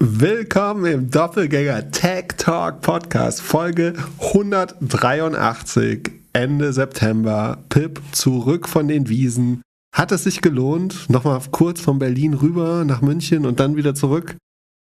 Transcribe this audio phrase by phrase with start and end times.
[0.00, 7.58] Willkommen im Doppelgänger Tech Talk Podcast, Folge 183, Ende September.
[7.68, 9.60] Pip zurück von den Wiesen.
[9.92, 14.36] Hat es sich gelohnt, nochmal kurz von Berlin rüber nach München und dann wieder zurück,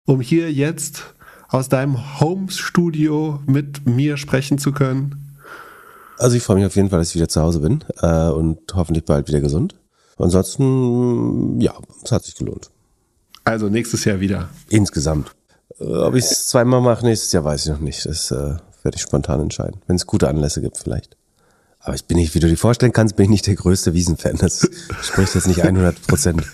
[0.07, 1.15] um hier jetzt
[1.51, 5.37] aus deinem Home-Studio mit mir sprechen zu können?
[6.17, 8.61] Also ich freue mich auf jeden Fall, dass ich wieder zu Hause bin äh, und
[8.75, 9.75] hoffentlich bald wieder gesund.
[10.17, 12.72] Ansonsten, ja, es hat sich gelohnt.
[13.45, 14.49] Also nächstes Jahr wieder.
[14.69, 15.35] Insgesamt.
[15.81, 18.07] Äh, ob ich es zweimal mache nächstes Jahr, weiß ich noch nicht.
[18.07, 19.81] Das äh, werde ich spontan entscheiden.
[19.87, 21.17] Wenn es gute Anlässe gibt, vielleicht.
[21.81, 24.37] Aber ich bin nicht, wie du dir vorstellen kannst, bin ich nicht der größte Wiesenfan.
[24.37, 24.69] Das
[25.03, 26.45] spricht jetzt nicht 100 Prozent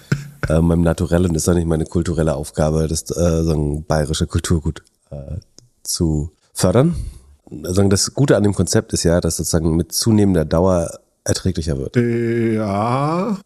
[0.48, 1.34] äh, meinem Naturellen.
[1.34, 5.36] Das ist auch nicht meine kulturelle Aufgabe, das äh, so ein bayerische Kulturgut äh,
[5.82, 6.94] zu fördern.
[7.64, 11.96] Also das Gute an dem Konzept ist ja, dass sozusagen mit zunehmender Dauer erträglicher wird.
[11.96, 13.38] Ja,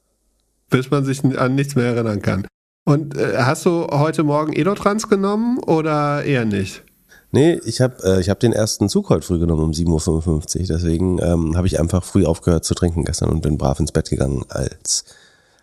[0.70, 2.46] bis man sich an nichts mehr erinnern kann.
[2.84, 6.82] Und äh, hast du heute Morgen Edotrans genommen oder eher nicht?
[7.30, 10.66] Nee, ich habe äh, ich hab den ersten Zug heute früh genommen um 7.55 Uhr.
[10.66, 14.10] Deswegen ähm, habe ich einfach früh aufgehört zu trinken gestern und bin brav ins Bett
[14.10, 15.04] gegangen, als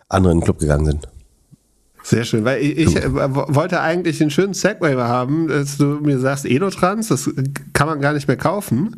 [0.08, 1.08] andere in den Club gegangen sind.
[2.02, 6.18] Sehr schön, weil ich, ich äh, wollte eigentlich einen schönen Segway haben, dass du mir
[6.18, 7.30] sagst, Edotrans, das
[7.72, 8.96] kann man gar nicht mehr kaufen.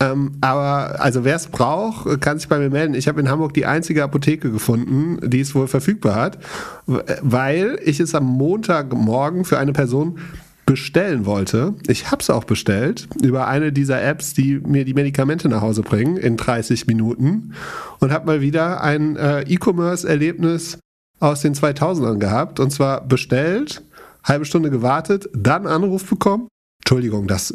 [0.00, 2.94] Ähm, aber also wer es braucht, kann sich bei mir melden.
[2.94, 6.38] Ich habe in Hamburg die einzige Apotheke gefunden, die es wohl verfügbar hat,
[6.86, 10.18] weil ich es am Montagmorgen für eine Person
[10.64, 11.74] bestellen wollte.
[11.88, 15.82] Ich habe es auch bestellt über eine dieser Apps, die mir die Medikamente nach Hause
[15.82, 17.54] bringen in 30 Minuten
[17.98, 20.78] und habe mal wieder ein äh, E-Commerce-Erlebnis
[21.18, 23.82] aus den 2000ern gehabt und zwar bestellt,
[24.22, 26.46] halbe Stunde gewartet, dann Anruf bekommen
[26.90, 27.54] Entschuldigung, das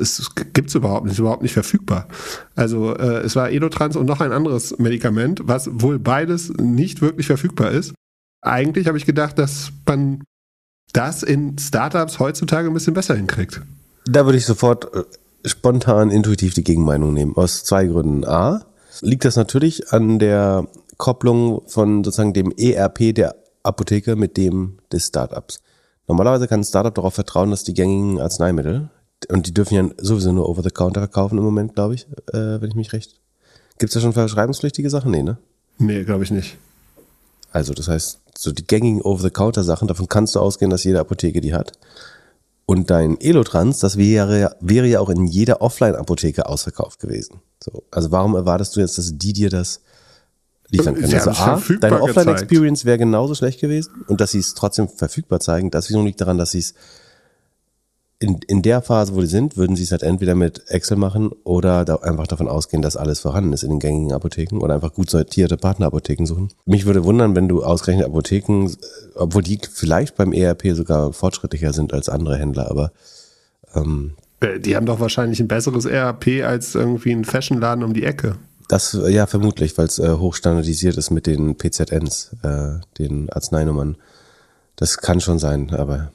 [0.53, 2.07] gibt es überhaupt nicht, ist überhaupt nicht verfügbar.
[2.55, 7.27] Also äh, es war Edotrans und noch ein anderes Medikament, was wohl beides nicht wirklich
[7.27, 7.93] verfügbar ist.
[8.41, 10.23] Eigentlich habe ich gedacht, dass man
[10.93, 13.61] das in Startups heutzutage ein bisschen besser hinkriegt.
[14.05, 15.03] Da würde ich sofort äh,
[15.43, 17.35] spontan intuitiv die Gegenmeinung nehmen.
[17.35, 18.23] Aus zwei Gründen.
[18.23, 18.65] A,
[19.01, 20.65] liegt das natürlich an der
[20.95, 25.59] Kopplung von sozusagen dem ERP der Apotheke mit dem des Startups.
[26.07, 28.91] Normalerweise kann ein Startup darauf vertrauen, dass die gängigen Arzneimittel,
[29.29, 32.61] und die dürfen ja sowieso nur over the counter verkaufen im Moment, glaube ich, äh,
[32.61, 33.19] wenn ich mich recht.
[33.77, 35.11] Gibt es da schon verschreibungspflichtige Sachen?
[35.11, 35.37] Nee, ne?
[35.77, 36.57] Nee, glaube ich nicht.
[37.51, 41.53] Also, das heißt, so die gängigen Over-the-Counter-Sachen, davon kannst du ausgehen, dass jede Apotheke die
[41.53, 41.73] hat.
[42.65, 47.41] Und dein Elotrans, das wäre, wäre ja auch in jeder Offline-Apotheke ausverkauft gewesen.
[47.63, 49.81] So, also warum erwartest du jetzt, dass die dir das
[50.69, 51.13] liefern können?
[51.13, 55.69] Also A, deine Offline-Experience wäre genauso schlecht gewesen und dass sie es trotzdem verfügbar zeigen,
[55.69, 56.73] das liegt daran, dass sie es
[58.25, 61.29] in, in der Phase, wo die sind, würden sie es halt entweder mit Excel machen
[61.43, 64.93] oder da einfach davon ausgehen, dass alles vorhanden ist in den gängigen Apotheken oder einfach
[64.93, 66.49] gut sortierte Partnerapotheken suchen.
[66.65, 68.71] Mich würde wundern, wenn du ausgerechnet Apotheken,
[69.13, 72.91] obwohl die vielleicht beim ERP sogar fortschrittlicher sind als andere Händler, aber
[73.75, 78.03] ähm, äh, die haben doch wahrscheinlich ein besseres ERP als irgendwie ein Fashionladen um die
[78.03, 78.37] Ecke.
[78.67, 83.97] Das ja vermutlich, weil es äh, hochstandardisiert ist mit den PZNs, äh, den Arznenummern.
[84.75, 86.11] Das kann schon sein, aber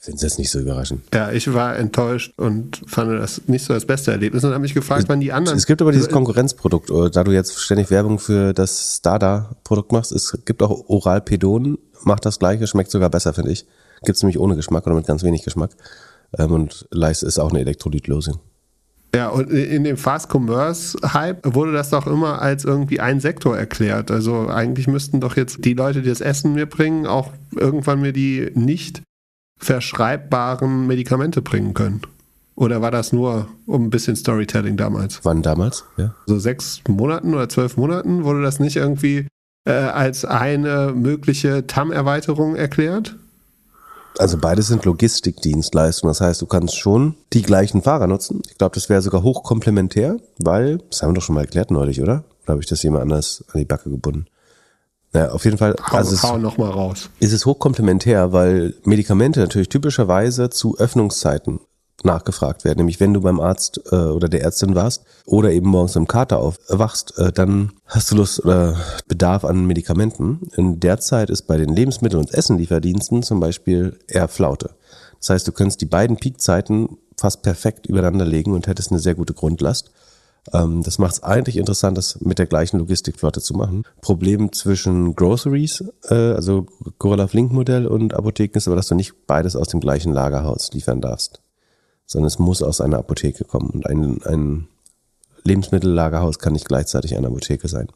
[0.00, 1.02] finde es jetzt nicht so überraschend.
[1.12, 4.74] Ja, ich war enttäuscht und fand das nicht so das beste Erlebnis und habe mich
[4.74, 5.58] gefragt, wann die anderen.
[5.58, 10.12] Es gibt aber dieses Konkurrenzprodukt, da du jetzt ständig Werbung für das Stada-Produkt machst.
[10.12, 13.66] Es gibt auch Oralpedon, macht das gleiche, schmeckt sogar besser, finde ich.
[14.04, 15.72] Gibt es nämlich ohne Geschmack oder mit ganz wenig Geschmack.
[16.38, 18.38] Ähm, und Leist ist auch eine Elektrolytlösung.
[19.14, 23.56] Ja, und in dem Fast Commerce Hype wurde das doch immer als irgendwie ein Sektor
[23.56, 24.10] erklärt.
[24.10, 28.12] Also eigentlich müssten doch jetzt die Leute, die das Essen mir bringen, auch irgendwann mir
[28.12, 29.02] die nicht
[29.58, 32.02] verschreibbaren Medikamente bringen können.
[32.54, 35.20] Oder war das nur um ein bisschen Storytelling damals?
[35.22, 35.84] Wann damals?
[35.96, 36.14] Ja.
[36.26, 39.28] So sechs Monaten oder zwölf Monaten wurde das nicht irgendwie
[39.64, 43.16] äh, als eine mögliche TAM-Erweiterung erklärt?
[44.18, 46.10] Also beides sind Logistikdienstleistungen.
[46.10, 48.42] Das heißt, du kannst schon die gleichen Fahrer nutzen.
[48.50, 52.02] Ich glaube, das wäre sogar hochkomplementär, weil, das haben wir doch schon mal erklärt neulich,
[52.02, 52.24] oder?
[52.42, 54.26] Oder habe ich das jemand anders an die Backe gebunden?
[55.14, 55.74] Ja, auf jeden Fall.
[55.90, 57.08] Hau, also hau noch mal raus.
[57.18, 61.60] Ist es hochkomplementär, weil Medikamente natürlich typischerweise zu Öffnungszeiten
[62.04, 62.78] nachgefragt werden.
[62.78, 66.38] Nämlich wenn du beim Arzt äh, oder der Ärztin warst oder eben morgens im Kater
[66.38, 68.76] aufwachst, äh, dann hast du Lust oder
[69.08, 70.48] Bedarf an Medikamenten.
[70.56, 74.70] In der Zeit ist bei den Lebensmittel- und Essenlieferdiensten zum Beispiel eher Flaute.
[75.18, 79.16] Das heißt, du könntest die beiden Peakzeiten fast perfekt übereinander legen und hättest eine sehr
[79.16, 79.90] gute Grundlast.
[80.52, 83.84] Ähm, das macht es eigentlich interessant, das mit der gleichen Logistikflotte zu machen.
[84.00, 86.66] Problem zwischen Groceries, äh, also
[86.98, 90.72] Gorilla Flink Modell und Apotheken ist aber, dass du nicht beides aus dem gleichen Lagerhaus
[90.72, 91.40] liefern darfst,
[92.06, 94.68] sondern es muss aus einer Apotheke kommen und ein, ein
[95.44, 97.88] Lebensmittellagerhaus kann nicht gleichzeitig eine Apotheke sein.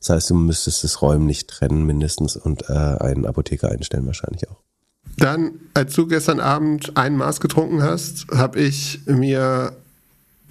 [0.00, 4.56] Das heißt, du müsstest das räumlich trennen mindestens und äh, einen Apotheker einstellen wahrscheinlich auch.
[5.16, 9.72] Dann, als du gestern Abend ein Maß getrunken hast, habe ich mir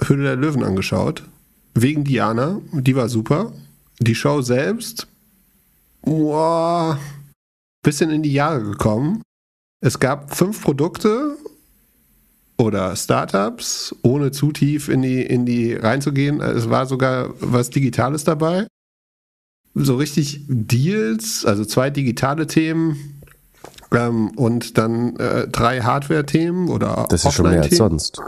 [0.06, 1.24] Hülle der Löwen angeschaut.
[1.74, 2.62] Wegen Diana.
[2.72, 3.54] Die war super.
[4.00, 5.08] Die Show selbst,
[6.02, 7.00] boah,
[7.84, 9.22] bisschen in die Jahre gekommen.
[9.82, 11.38] Es gab fünf Produkte
[12.58, 16.42] oder Startups, ohne zu tief in die, in die reinzugehen.
[16.42, 18.68] Es war sogar was Digitales dabei.
[19.76, 23.22] So richtig Deals, also zwei digitale Themen
[23.92, 28.20] ähm, und dann äh, drei Hardware-Themen oder Das ist schon mehr als sonst.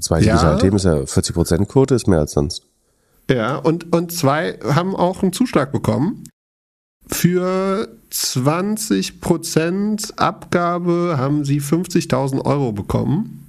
[0.00, 0.58] Zwei digitale ja.
[0.58, 2.62] Themen ist ja 40% Quote, ist mehr als sonst.
[3.30, 6.24] Ja, und, und zwei haben auch einen Zuschlag bekommen.
[7.06, 13.46] Für 20% Abgabe haben sie 50.000 Euro bekommen.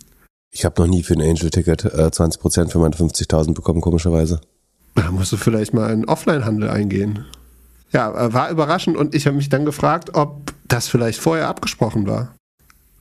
[0.51, 4.41] Ich habe noch nie für ein Angel-Ticket äh, 20% für meine 50.000 bekommen, komischerweise.
[4.95, 7.25] Da musst du vielleicht mal in Offline-Handel eingehen.
[7.91, 12.07] Ja, äh, war überraschend und ich habe mich dann gefragt, ob das vielleicht vorher abgesprochen
[12.07, 12.35] war.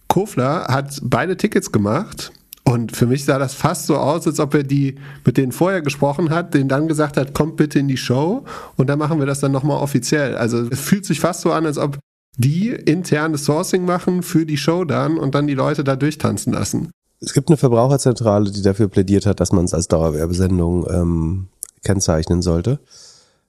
[0.09, 2.33] Kofler hat beide Tickets gemacht
[2.75, 5.81] und für mich sah das fast so aus, als ob er die mit denen vorher
[5.81, 8.45] gesprochen hat, denen dann gesagt hat, kommt bitte in die Show
[8.77, 10.37] und dann machen wir das dann nochmal offiziell.
[10.37, 11.99] Also es fühlt sich fast so an, als ob
[12.37, 16.91] die internes Sourcing machen für die Show dann und dann die Leute da durchtanzen lassen.
[17.21, 21.47] Es gibt eine Verbraucherzentrale, die dafür plädiert hat, dass man es als Dauerwerbesendung ähm,
[21.85, 22.81] kennzeichnen sollte.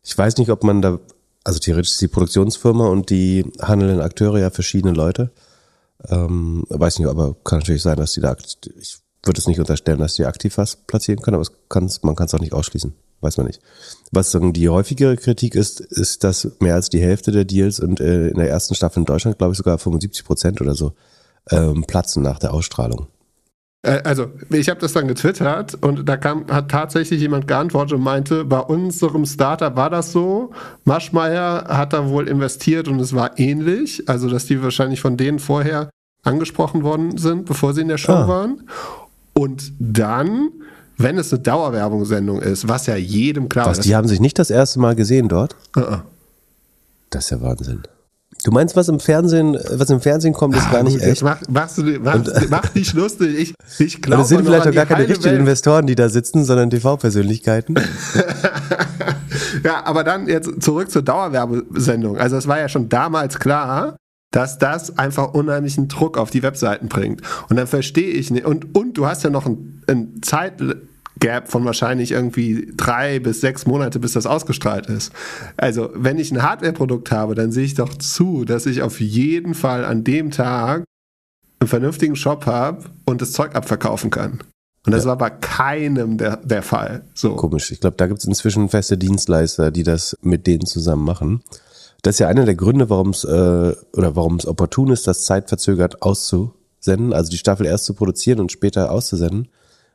[0.03, 0.99] Ich weiß nicht, ob man da,
[1.43, 5.31] also theoretisch ist die Produktionsfirma und die handelnden Akteure ja verschiedene Leute.
[6.07, 8.35] Ähm, weiß nicht, aber kann natürlich sein, dass die da,
[8.79, 12.27] ich würde es nicht unterstellen, dass die aktiv was platzieren können, aber kann's, man kann
[12.27, 12.93] es auch nicht ausschließen.
[13.21, 13.61] Weiß man nicht.
[14.11, 17.99] Was sagen die häufigere Kritik ist, ist, dass mehr als die Hälfte der Deals und
[17.99, 20.93] äh, in der ersten Staffel in Deutschland, glaube ich, sogar 75 Prozent oder so,
[21.49, 23.07] ähm, platzen nach der Ausstrahlung.
[23.85, 28.43] Also, ich habe das dann getwittert und da kam, hat tatsächlich jemand geantwortet und meinte,
[28.43, 30.51] bei unserem Startup war das so.
[30.85, 34.09] Maschmeyer hat da wohl investiert und es war ähnlich.
[34.09, 35.91] Also, dass die wahrscheinlich von denen vorher
[36.23, 38.27] angesprochen worden sind, bevor sie in der Show ah.
[38.27, 38.67] waren.
[39.37, 40.49] Und dann,
[40.97, 43.85] wenn es eine Dauerwerbungssendung ist, was ja jedem klar was, ist.
[43.85, 45.55] Die haben sich nicht das erste Mal gesehen dort?
[45.75, 46.01] Uh -uh.
[47.09, 47.83] Das ist ja Wahnsinn.
[48.45, 51.23] Du meinst, was im Fernsehen, was im Fernsehen kommt, ist gar nicht echt?
[51.23, 53.37] Mach, machst du, mach, mach dich lustig.
[53.37, 55.39] Ich, ich glaube, das sind vielleicht auch gar keine richtigen Welt.
[55.39, 57.75] Investoren, die da sitzen, sondern TV-Persönlichkeiten.
[59.63, 62.17] ja, aber dann jetzt zurück zur Dauerwerbesendung.
[62.17, 63.97] Also es war ja schon damals klar,
[64.31, 67.21] dass das einfach unheimlichen Druck auf die Webseiten bringt.
[67.49, 68.45] Und dann verstehe ich nicht.
[68.45, 73.65] Und, und du hast ja noch ein, ein Zeitgap von wahrscheinlich irgendwie drei bis sechs
[73.65, 75.13] Monate, bis das ausgestrahlt ist.
[75.55, 79.53] Also, wenn ich ein Hardware-Produkt habe, dann sehe ich doch zu, dass ich auf jeden
[79.53, 80.83] Fall an dem Tag
[81.59, 84.39] einen vernünftigen Shop habe und das Zeug abverkaufen kann.
[84.85, 85.09] Und das ja.
[85.09, 87.03] war bei keinem der, der Fall.
[87.13, 87.35] So.
[87.35, 87.71] Komisch.
[87.71, 91.41] Ich glaube, da gibt es inzwischen feste Dienstleister, die das mit denen zusammen machen.
[92.05, 95.23] Das ist ja einer der Gründe, warum es äh, oder warum es opportun ist, das
[95.23, 99.47] zeitverzögert auszusenden, also die Staffel erst zu produzieren und später auszusenden,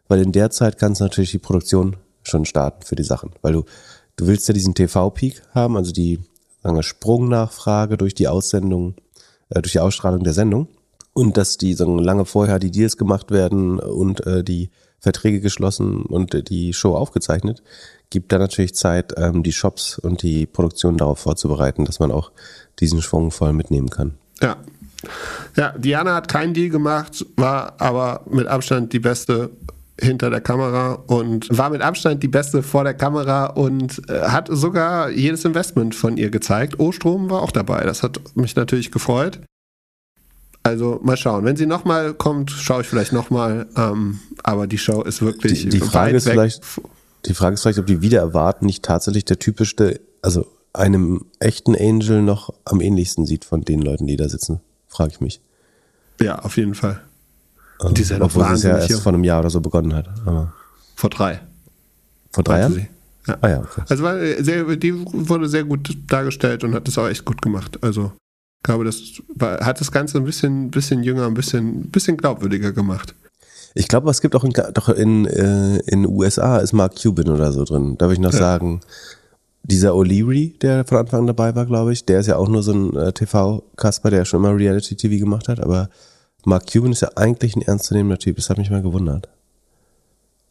[0.09, 3.53] weil in der Zeit kannst du natürlich die Produktion schon starten für die Sachen, weil
[3.53, 3.65] du
[4.17, 6.19] du willst ja diesen TV-Peak haben, also die
[6.65, 8.97] sagen wir, Sprungnachfrage durch die Aussendung,
[9.51, 10.67] äh, durch die Ausstrahlung der Sendung.
[11.13, 16.03] Und dass die sagen, lange vorher die Deals gemacht werden und äh, die Verträge geschlossen
[16.03, 17.63] und äh, die Show aufgezeichnet,
[18.11, 22.33] gibt da natürlich Zeit, ähm, die Shops und die Produktion darauf vorzubereiten, dass man auch
[22.81, 24.15] diesen Schwung voll mitnehmen kann.
[24.41, 24.57] Ja.
[25.57, 29.51] Ja, Diana hat keinen Deal gemacht, war aber mit Abstand die beste
[29.99, 34.49] hinter der Kamera und war mit Abstand die beste vor der Kamera und äh, hat
[34.51, 36.79] sogar jedes Investment von ihr gezeigt.
[36.79, 37.85] O-Strom war auch dabei.
[37.85, 39.41] Das hat mich natürlich gefreut.
[40.63, 41.45] Also mal schauen.
[41.45, 43.67] Wenn sie nochmal kommt, schaue ich vielleicht nochmal.
[43.77, 46.33] Ähm, aber die Show ist wirklich die, die Frage ist weg.
[46.33, 46.63] vielleicht
[47.27, 51.75] die Frage ist vielleicht, ob die wieder erwarten, nicht tatsächlich der typischste, also einem echten
[51.77, 55.41] Angel noch am ähnlichsten sieht von den Leuten, die da sitzen, frage ich mich.
[56.21, 57.01] Ja, auf jeden Fall.
[57.79, 58.99] Und die ist ja noch Obwohl es ja erst hier.
[58.99, 60.09] vor einem Jahr oder so begonnen hat.
[60.27, 60.53] Aber
[60.95, 61.41] vor drei.
[62.31, 62.89] Vor drei Jahren?
[63.27, 63.39] Ja.
[63.41, 63.83] Ah ja, okay.
[63.89, 67.79] Also war sehr, die wurde sehr gut dargestellt und hat das auch echt gut gemacht.
[67.83, 68.13] Also
[68.59, 72.73] ich glaube, das war, hat das Ganze ein bisschen, bisschen jünger, ein bisschen, bisschen glaubwürdiger
[72.73, 73.15] gemacht.
[73.75, 77.53] Ich glaube, es gibt auch in, doch in, äh, in USA ist Mark Cuban oder
[77.53, 77.97] so drin.
[77.99, 78.39] Darf ich noch ja.
[78.39, 78.81] sagen,
[79.63, 82.63] dieser O'Leary, der von Anfang an dabei war, glaube ich, der ist ja auch nur
[82.63, 85.89] so ein äh, TV-Kasper, der schon immer Reality-TV gemacht hat, aber
[86.45, 88.37] Mark Cuban ist ja eigentlich ein ernstzunehmender Typ.
[88.37, 89.29] Das hat mich mal gewundert.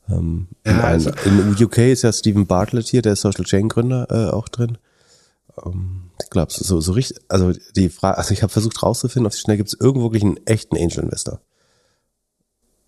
[0.08, 4.08] Ähm, ja, in, also, in, UK ist ja Stephen Bartlett hier, der Social Chain Gründer,
[4.10, 4.78] äh, auch drin.
[5.66, 9.34] Ähm, ich glaube, so, so richtig, also die Frage, also ich habe versucht rauszufinden, auf
[9.34, 11.42] die Schnell gibt es irgendwo wirklich einen echten Angel Investor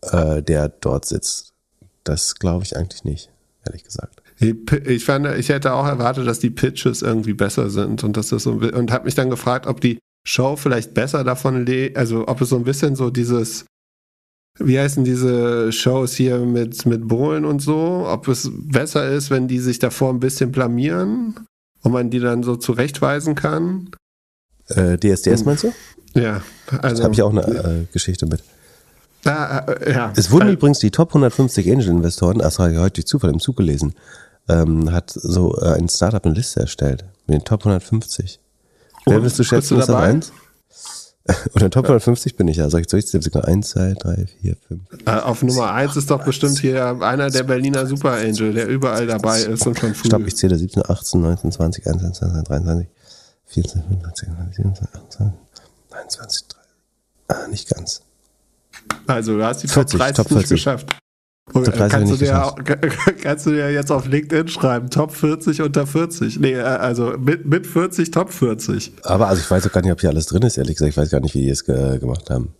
[0.01, 1.53] äh, der dort sitzt.
[2.03, 3.29] Das glaube ich eigentlich nicht,
[3.65, 4.21] ehrlich gesagt.
[4.39, 8.43] Ich fand, ich hätte auch erwartet, dass die Pitches irgendwie besser sind und dass das
[8.43, 12.41] so und habe mich dann gefragt, ob die Show vielleicht besser davon lebt, also ob
[12.41, 13.65] es so ein bisschen so dieses,
[14.57, 19.47] wie heißen diese Shows hier mit, mit Bohlen und so, ob es besser ist, wenn
[19.47, 21.39] die sich davor ein bisschen blamieren
[21.83, 23.91] und man die dann so zurechtweisen kann.
[24.69, 25.73] Äh, DSDS meinst du?
[26.13, 26.41] Ja,
[26.81, 26.97] also.
[26.97, 28.43] Da habe ich auch eine äh, Geschichte mit.
[29.25, 30.13] Ah, äh, ja.
[30.15, 33.39] Es wurden also, übrigens die Top 150 Angel-Investoren, das habe ich heute durch Zufall im
[33.39, 33.93] Zug gelesen,
[34.49, 38.39] ähm, hat so äh, ein Startup eine Liste erstellt mit den Top 150.
[39.05, 40.31] Und, Wer willst du schätzen, ist Nummer 1?
[41.55, 42.69] Oder Top 150 bin ich ja.
[42.69, 44.81] Soll ich, soll ich sogar 1, 2, 3, 4, 5?
[45.05, 49.05] Äh, auf Nummer 1 ist doch bestimmt hier einer der Berliner Super Angel, der überall
[49.05, 50.07] dabei ist und schon früh.
[50.07, 52.87] Stopp, ich zähle 17, 18, 19, 20, 21, 22, 23,
[53.45, 55.39] 24, 25, 26, 27, 28,
[55.91, 56.57] 29, 30.
[57.27, 58.01] Ah, nicht ganz.
[59.07, 60.49] Also du hast die 40, Top 30 Top 40.
[60.49, 60.95] geschafft.
[61.53, 62.55] Und, kannst, du dir,
[63.21, 66.39] kannst du dir jetzt auf LinkedIn schreiben, Top 40 unter 40.
[66.39, 68.93] Nee, äh, also mit, mit 40, Top 40.
[69.03, 70.91] Aber also ich weiß auch gar nicht, ob hier alles drin ist, ehrlich gesagt.
[70.91, 72.53] Ich weiß gar nicht, wie die es ge gemacht haben.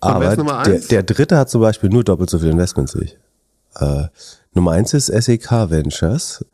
[0.00, 3.18] Aber der, der, dritte hat zum Beispiel nur doppelt so viele Investments wie ich.
[3.76, 4.08] Äh,
[4.52, 6.44] Nummer eins ist SEK Ventures.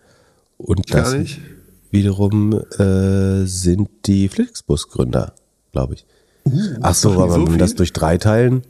[0.58, 1.14] Und das
[1.90, 5.32] wiederum äh, sind die Flixbus-Gründer,
[5.72, 6.06] glaube ich.
[6.44, 8.62] Uh, ach so, aber so wenn wir das durch drei teilen,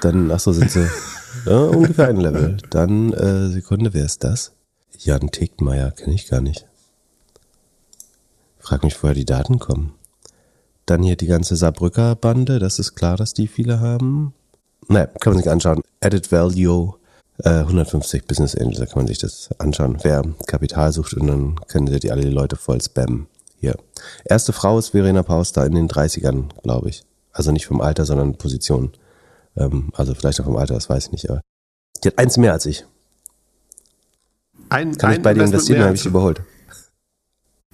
[0.00, 0.86] dann, ach so, sind sie
[1.46, 2.56] ja, ungefähr ein Level.
[2.70, 4.52] Dann, äh, Sekunde, wer ist das?
[4.98, 6.66] Jan Tegtmeier, kenne ich gar nicht.
[8.58, 9.94] Frag mich, woher die Daten kommen.
[10.86, 14.34] Dann hier die ganze Saarbrücker Bande, das ist klar, dass die viele haben.
[14.88, 15.82] Naja, kann man sich anschauen.
[16.00, 16.94] Added Value,
[17.44, 19.98] äh, 150 Business Angels, da kann man sich das anschauen.
[20.02, 23.28] Wer Kapital sucht und dann können sie die alle die Leute voll spammen.
[23.58, 23.76] Hier.
[24.24, 27.04] Erste Frau ist Verena Pauster in den 30ern, glaube ich.
[27.32, 28.92] Also nicht vom Alter, sondern Position.
[29.56, 31.30] Ähm, also vielleicht auch vom Alter, das weiß ich nicht.
[31.30, 31.40] Aber
[32.02, 32.84] die hat eins mehr als ich.
[34.68, 36.42] Ein, Kann ein ich bei dir investieren, habe ich überholt.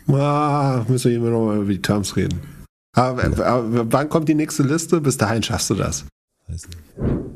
[0.09, 2.41] Ah, müssen wir immer noch mal über die Terms reden.
[2.93, 3.45] Aber, ja.
[3.45, 5.01] aber wann kommt die nächste Liste?
[5.01, 6.07] Bis dahin schaffst du das.
[6.49, 7.36] Weiß nicht.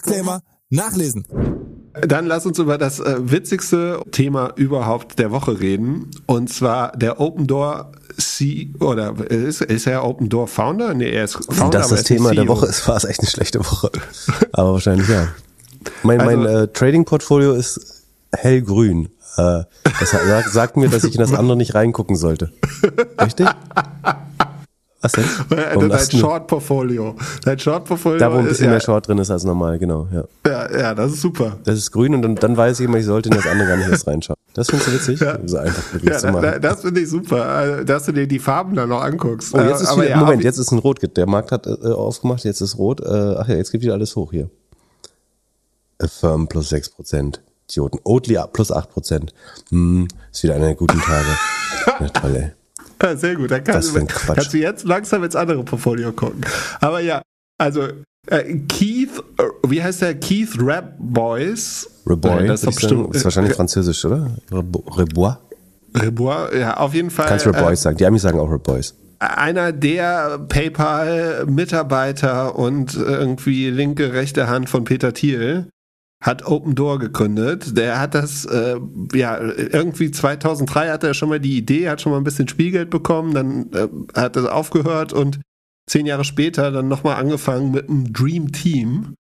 [0.01, 1.25] Disclaimer nachlesen.
[1.93, 6.09] Dann lass uns über das äh, witzigste Thema überhaupt der Woche reden.
[6.25, 10.93] Und zwar der Open Door C oder ist, ist er Open Door Founder?
[10.93, 11.79] Nee, er ist Founder.
[11.79, 13.91] Dass das Thema der Woche ist, war es echt eine schlechte Woche.
[14.53, 15.27] aber wahrscheinlich ja.
[16.03, 19.09] Mein, also, mein äh, Trading-Portfolio ist hellgrün.
[19.35, 19.63] Äh,
[19.99, 22.53] das sagt, sagt mir, dass ich in das andere nicht reingucken sollte.
[23.21, 23.47] Richtig?
[25.01, 25.25] Was denn?
[25.49, 27.15] Warum dein Short-Portfolio.
[27.43, 28.19] Dein Short-Portfolio.
[28.19, 30.07] Da, wo ein bisschen ist, mehr Short drin ist als normal, genau.
[30.13, 31.57] Ja, ja, ja das ist super.
[31.63, 33.77] Das ist grün und dann, dann weiß ich immer, ich sollte in das andere gar
[33.77, 34.37] nicht erst reinschauen.
[34.53, 35.19] Das findest du witzig?
[35.19, 35.39] Ja.
[35.43, 36.61] So einfach ja, zu machen.
[36.61, 39.55] Das finde ich super, also, dass du dir die Farben dann noch anguckst.
[39.55, 40.99] Oh, jetzt ist wieder, ja, Moment, jetzt ist ein Rot.
[41.17, 43.01] Der Markt hat äh, aufgemacht, jetzt ist Rot.
[43.01, 43.05] Äh,
[43.39, 44.49] ach ja, jetzt geht wieder alles hoch hier.
[45.99, 47.39] Affirm plus 6%.
[47.69, 47.99] Idioten.
[48.03, 49.29] Oatly plus 8%.
[49.69, 51.27] Hm, ist wieder einer der guten Tage.
[51.99, 52.51] Ja, toll, ey.
[53.01, 53.51] Ja, sehr gut.
[53.51, 56.41] Dann kannst, du, kannst du jetzt langsam ins andere Portfolio gucken.
[56.79, 57.21] Aber ja,
[57.57, 57.87] also
[58.27, 60.15] äh, Keith, äh, wie heißt der?
[60.15, 61.89] Keith Rap Boys.
[62.05, 64.35] Reboy, das ist, bestimmt, ist wahrscheinlich französisch, oder?
[64.51, 65.37] Rebois.
[65.95, 67.27] Rebois, ja, auf jeden Fall.
[67.27, 67.97] Kannst Rebois äh, sagen.
[67.97, 68.93] Die Amis sagen auch Rebois.
[69.19, 75.67] Einer der PayPal-Mitarbeiter und irgendwie linke, rechte Hand von Peter Thiel
[76.21, 77.75] hat Open Door gegründet.
[77.75, 78.77] Der hat das, äh,
[79.13, 82.89] ja, irgendwie 2003 hatte er schon mal die Idee, hat schon mal ein bisschen Spielgeld
[82.89, 83.87] bekommen, dann äh,
[84.19, 85.39] hat er aufgehört und
[85.89, 89.15] zehn Jahre später dann nochmal angefangen mit einem Dream Team.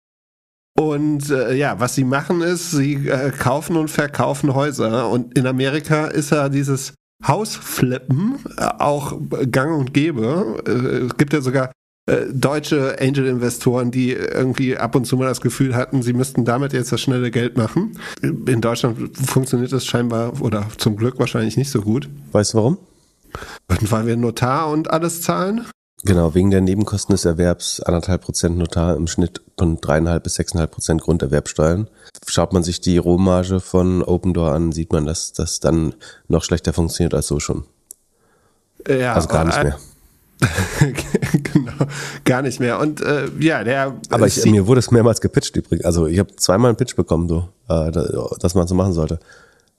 [0.76, 5.08] Und äh, ja, was sie machen ist, sie äh, kaufen und verkaufen Häuser.
[5.08, 6.94] Und in Amerika ist ja dieses
[7.26, 9.18] Hausflippen äh, auch
[9.50, 10.62] gang und gäbe.
[10.66, 11.72] Äh, es gibt ja sogar
[12.08, 16.72] äh, deutsche Angel-Investoren, die irgendwie ab und zu mal das Gefühl hatten, sie müssten damit
[16.72, 17.98] jetzt das schnelle Geld machen.
[18.22, 22.08] In Deutschland funktioniert das scheinbar oder zum Glück wahrscheinlich nicht so gut.
[22.32, 22.78] Weißt du warum?
[23.68, 25.66] Weil wir Notar und alles zahlen?
[26.04, 30.70] Genau, wegen der Nebenkosten des Erwerbs anderthalb Prozent Notar im Schnitt und dreieinhalb bis sechseinhalb
[30.70, 31.88] Prozent Grunderwerbsteuern.
[32.26, 35.94] Schaut man sich die Rohmarge von Open Door an, sieht man, dass das dann
[36.28, 37.64] noch schlechter funktioniert als so schon.
[38.88, 39.76] Ja, also gar nicht mehr.
[41.52, 41.72] genau,
[42.24, 42.78] gar nicht mehr.
[42.78, 43.96] Und äh, ja, der.
[44.10, 45.84] Aber ich, mir wurde es mehrmals gepitcht übrigens.
[45.84, 47.90] Also ich habe zweimal einen Pitch bekommen, so, äh,
[48.40, 49.18] dass man so machen sollte.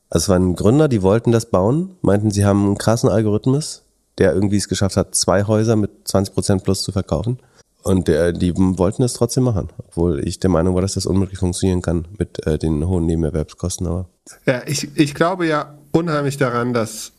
[0.10, 3.84] Also es waren Gründer, die wollten das bauen, meinten, sie haben einen krassen Algorithmus,
[4.18, 7.39] der irgendwie es geschafft hat, zwei Häuser mit 20% plus zu verkaufen.
[7.82, 11.39] Und der, die wollten es trotzdem machen, obwohl ich der Meinung war, dass das unmöglich
[11.39, 13.88] funktionieren kann mit äh, den hohen Nebenerwerbskosten.
[13.88, 14.10] Aber
[14.46, 17.13] Ja, ich, ich glaube ja unheimlich daran, dass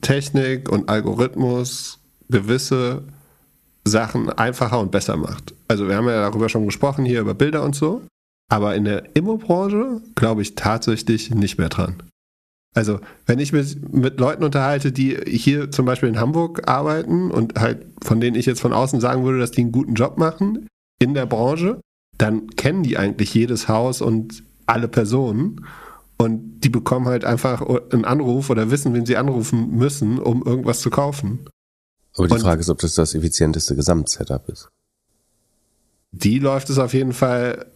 [0.00, 1.97] Technik und Algorithmus
[2.28, 3.02] gewisse
[3.84, 5.54] Sachen einfacher und besser macht.
[5.66, 8.02] Also wir haben ja darüber schon gesprochen, hier über Bilder und so.
[8.50, 12.02] Aber in der Immobranche glaube ich tatsächlich nicht mehr dran.
[12.74, 17.58] Also, wenn ich mich mit Leuten unterhalte, die hier zum Beispiel in Hamburg arbeiten und
[17.58, 20.68] halt von denen ich jetzt von außen sagen würde, dass die einen guten Job machen
[21.00, 21.80] in der Branche,
[22.18, 25.64] dann kennen die eigentlich jedes Haus und alle Personen
[26.18, 30.80] und die bekommen halt einfach einen Anruf oder wissen, wen sie anrufen müssen, um irgendwas
[30.80, 31.40] zu kaufen.
[32.18, 34.68] Aber die Und- Frage ist, ob das das effizienteste Gesamtsetup ist.
[36.12, 37.66] Die läuft es auf jeden Fall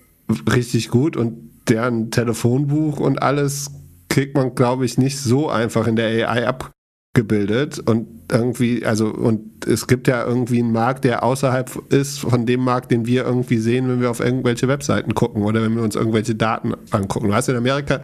[0.51, 3.71] richtig gut und deren Telefonbuch und alles
[4.09, 9.67] kriegt man, glaube ich, nicht so einfach in der AI abgebildet und irgendwie, also und
[9.67, 13.59] es gibt ja irgendwie einen Markt, der außerhalb ist von dem Markt, den wir irgendwie
[13.59, 17.29] sehen, wenn wir auf irgendwelche Webseiten gucken oder wenn wir uns irgendwelche Daten angucken.
[17.29, 18.03] Du hast in Amerika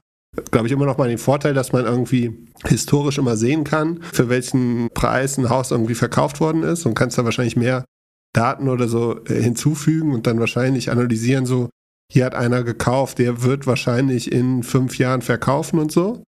[0.51, 4.29] glaube ich, immer noch mal den Vorteil, dass man irgendwie historisch immer sehen kann, für
[4.29, 7.85] welchen Preis ein Haus irgendwie verkauft worden ist und kannst da wahrscheinlich mehr
[8.35, 11.71] Daten oder so äh, hinzufügen und dann wahrscheinlich analysieren, so,
[12.11, 16.23] hier hat einer gekauft, der wird wahrscheinlich in fünf Jahren verkaufen und so.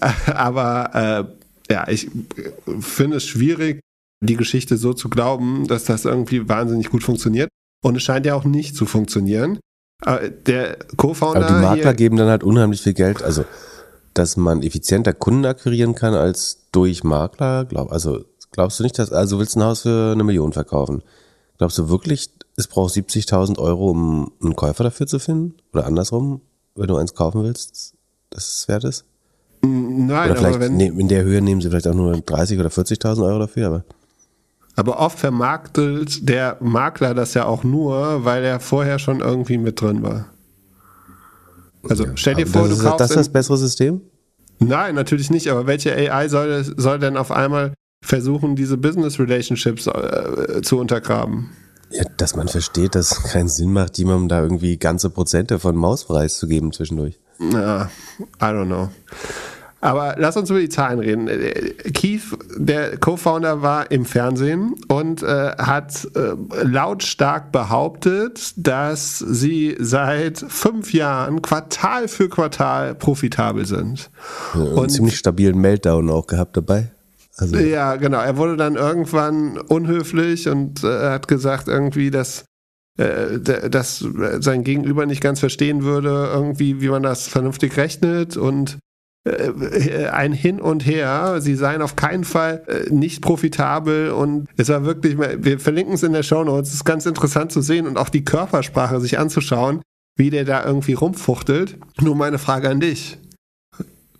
[0.26, 1.28] Aber
[1.68, 3.80] äh, ja, ich äh, finde es schwierig,
[4.22, 7.48] die Geschichte so zu glauben, dass das irgendwie wahnsinnig gut funktioniert.
[7.82, 9.58] Und es scheint ja auch nicht zu funktionieren.
[10.06, 11.46] Äh, Der Co-Founder.
[11.46, 13.22] Aber die Makler geben dann halt unheimlich viel Geld.
[13.22, 13.44] Also,
[14.14, 19.12] dass man effizienter Kunden akquirieren kann als durch Makler, glaub, also glaubst du nicht, dass,
[19.12, 21.02] also willst du ein Haus für eine Million verkaufen?
[21.58, 25.54] Glaubst du wirklich, es braucht 70.000 Euro, um einen Käufer dafür zu finden?
[25.72, 26.40] Oder andersrum,
[26.74, 27.94] wenn du eins kaufen willst,
[28.30, 29.04] dass es wert ist?
[29.62, 32.58] Nein, Oder aber vielleicht wenn, ne, in der Höhe nehmen sie vielleicht auch nur 30
[32.58, 33.84] oder 40.000 Euro dafür, aber
[34.76, 39.80] Aber oft vermarktet der Makler das ja auch nur, weil er vorher schon irgendwie mit
[39.80, 40.26] drin war.
[41.88, 43.00] Also stell dir aber vor, du ist, kaufst.
[43.00, 44.00] das ist das bessere System?
[44.58, 47.72] Nein, natürlich nicht, aber welche AI soll, soll denn auf einmal
[48.04, 51.50] versuchen, diese Business Relationships äh, zu untergraben?
[51.90, 55.74] Ja, dass man versteht, dass es keinen Sinn macht, jemandem da irgendwie ganze Prozente von
[55.74, 57.18] Mauspreis zu geben zwischendurch.
[57.52, 57.90] Ja,
[58.40, 58.90] I don't know.
[59.82, 61.26] Aber lass uns über die Zahlen reden.
[61.28, 62.22] Äh, Keith,
[62.56, 70.92] der Co-Founder, war im Fernsehen und äh, hat äh, lautstark behauptet, dass sie seit fünf
[70.92, 74.10] Jahren Quartal für Quartal profitabel sind.
[74.54, 76.90] Und Und- ziemlich stabilen Meltdown auch gehabt dabei.
[77.38, 78.20] Also, Ja, genau.
[78.20, 82.44] Er wurde dann irgendwann unhöflich und äh, hat gesagt irgendwie, dass
[82.98, 83.38] äh,
[83.70, 84.04] dass
[84.40, 88.78] sein Gegenüber nicht ganz verstehen würde, irgendwie, wie man das vernünftig rechnet und
[89.24, 91.40] ein Hin und Her.
[91.40, 96.02] Sie seien auf keinen Fall äh, nicht profitabel und es war wirklich, wir verlinken es
[96.02, 99.18] in der Show Notes, es ist ganz interessant zu sehen und auch die Körpersprache sich
[99.18, 99.82] anzuschauen,
[100.16, 101.78] wie der da irgendwie rumfuchtelt.
[102.00, 103.18] Nur meine Frage an dich.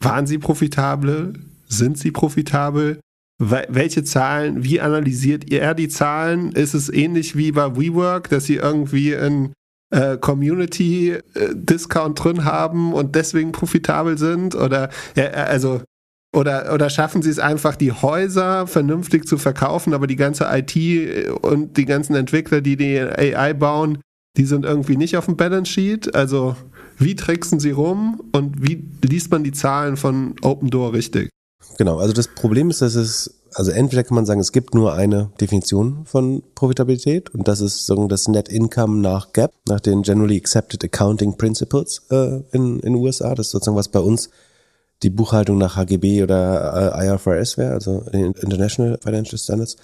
[0.01, 1.35] Waren sie profitabel?
[1.67, 3.01] Sind sie profitabel?
[3.43, 6.53] Wel- Welche Zahlen, wie analysiert ihr die Zahlen?
[6.53, 9.53] Ist es ähnlich wie bei WeWork, dass sie irgendwie ein
[9.91, 14.55] äh, Community-Discount drin haben und deswegen profitabel sind?
[14.55, 15.81] Oder ja, äh, also
[16.33, 20.77] oder, oder schaffen sie es einfach, die Häuser vernünftig zu verkaufen, aber die ganze IT
[21.43, 23.99] und die ganzen Entwickler, die die AI bauen,
[24.37, 26.15] die sind irgendwie nicht auf dem Balance Sheet?
[26.15, 26.57] Also
[26.99, 31.31] wie tricksen sie rum und wie liest man die Zahlen von Open Door richtig?
[31.79, 34.93] Genau, also das Problem ist, dass es, also entweder kann man sagen, es gibt nur
[34.93, 40.03] eine Definition von Profitabilität und das ist sagen, das Net Income nach GAP, nach den
[40.03, 43.35] Generally Accepted Accounting Principles äh, in den USA.
[43.35, 44.31] Das ist sozusagen was bei uns
[45.03, 49.77] die Buchhaltung nach HGB oder äh, IFRS wäre, also International Financial Standards,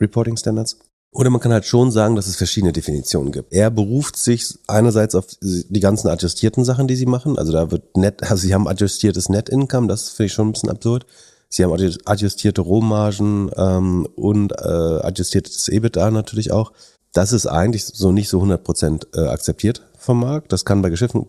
[0.00, 0.78] Reporting Standards.
[1.10, 3.52] Oder man kann halt schon sagen, dass es verschiedene Definitionen gibt.
[3.52, 7.38] Er beruft sich einerseits auf die ganzen adjustierten Sachen, die sie machen.
[7.38, 10.52] Also da wird net, also sie haben adjustiertes Net Income, das finde ich schon ein
[10.52, 11.06] bisschen absurd.
[11.54, 16.72] Sie haben adju- adjustierte Rohmargen ähm, und äh, adjustiertes EBITDA natürlich auch.
[17.12, 20.50] Das ist eigentlich so nicht so 100% äh, akzeptiert vom Markt.
[20.50, 21.24] Das kann bei Geschäften,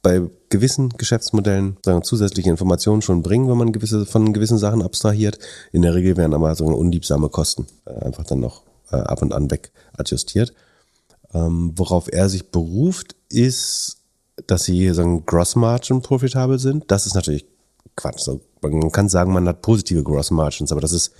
[0.00, 5.40] bei gewissen Geschäftsmodellen sagen, zusätzliche Informationen schon bringen, wenn man gewisse, von gewissen Sachen abstrahiert.
[5.72, 9.32] In der Regel werden aber so unliebsame Kosten äh, einfach dann noch äh, ab und
[9.32, 10.54] an weg adjustiert.
[11.34, 13.96] Ähm, worauf er sich beruft, ist,
[14.46, 16.84] dass sie sagen, Gross Margin profitabel sind.
[16.92, 17.44] Das ist natürlich
[17.96, 18.20] Quatsch.
[18.20, 21.12] So, man kann sagen, man hat positive Gross Margins, aber das ist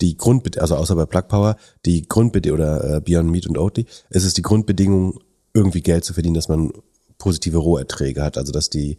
[0.00, 3.86] die Grundbedingung, also außer bei Plug Power, die Grundbedingung oder äh, Beyond Meat und Oatly,
[4.10, 5.18] es ist die Grundbedingung,
[5.52, 6.72] irgendwie Geld zu verdienen, dass man
[7.18, 8.98] positive Roherträge hat, also dass die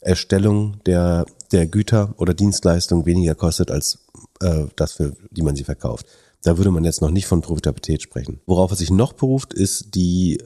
[0.00, 3.98] Erstellung der, der Güter oder Dienstleistungen weniger kostet als
[4.40, 6.06] äh, das, für die man sie verkauft.
[6.42, 8.40] Da würde man jetzt noch nicht von Profitabilität sprechen.
[8.46, 10.42] Worauf er sich noch beruft, ist die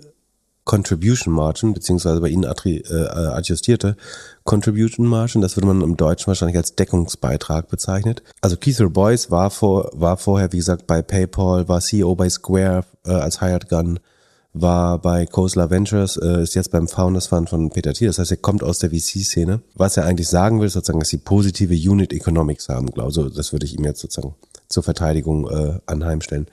[0.65, 3.97] Contribution Margin, beziehungsweise bei Ihnen äh, adjustierte
[4.45, 8.23] Contribution Margin, das würde man im Deutschen wahrscheinlich als Deckungsbeitrag bezeichnet.
[8.41, 12.85] Also Keith Boyce war, vor, war vorher, wie gesagt, bei PayPal, war CEO bei Square
[13.07, 14.01] äh, als Hired Gun,
[14.55, 18.07] war bei Khosla Ventures, äh, ist jetzt beim Founders Fund von Peter Thiel.
[18.07, 19.61] Das heißt, er kommt aus der VC-Szene.
[19.75, 23.19] Was er eigentlich sagen will, ist sozusagen, dass sie positive Unit Economics haben, glaube ich.
[23.19, 24.35] Also, das würde ich ihm jetzt sozusagen
[24.69, 26.47] zur Verteidigung äh, anheimstellen.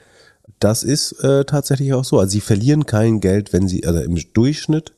[0.61, 2.19] Das ist äh, tatsächlich auch so.
[2.19, 4.93] Also sie verlieren kein Geld, wenn sie, also im Durchschnitt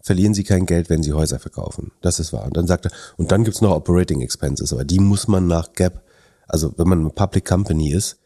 [0.00, 1.90] verlieren sie kein Geld, wenn sie Häuser verkaufen.
[2.00, 2.44] Das ist wahr.
[2.44, 5.72] Und dann sagt er, und dann gibt's noch Operating Expenses, aber die muss man nach
[5.72, 6.04] Gap,
[6.46, 8.18] also wenn man eine Public Company ist,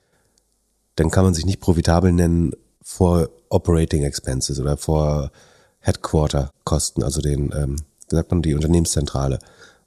[0.96, 5.32] dann kann man sich nicht profitabel nennen vor Operating Expenses oder vor
[5.80, 7.76] Headquarter Kosten, also den, ähm,
[8.10, 9.38] wie sagt man, die Unternehmenszentrale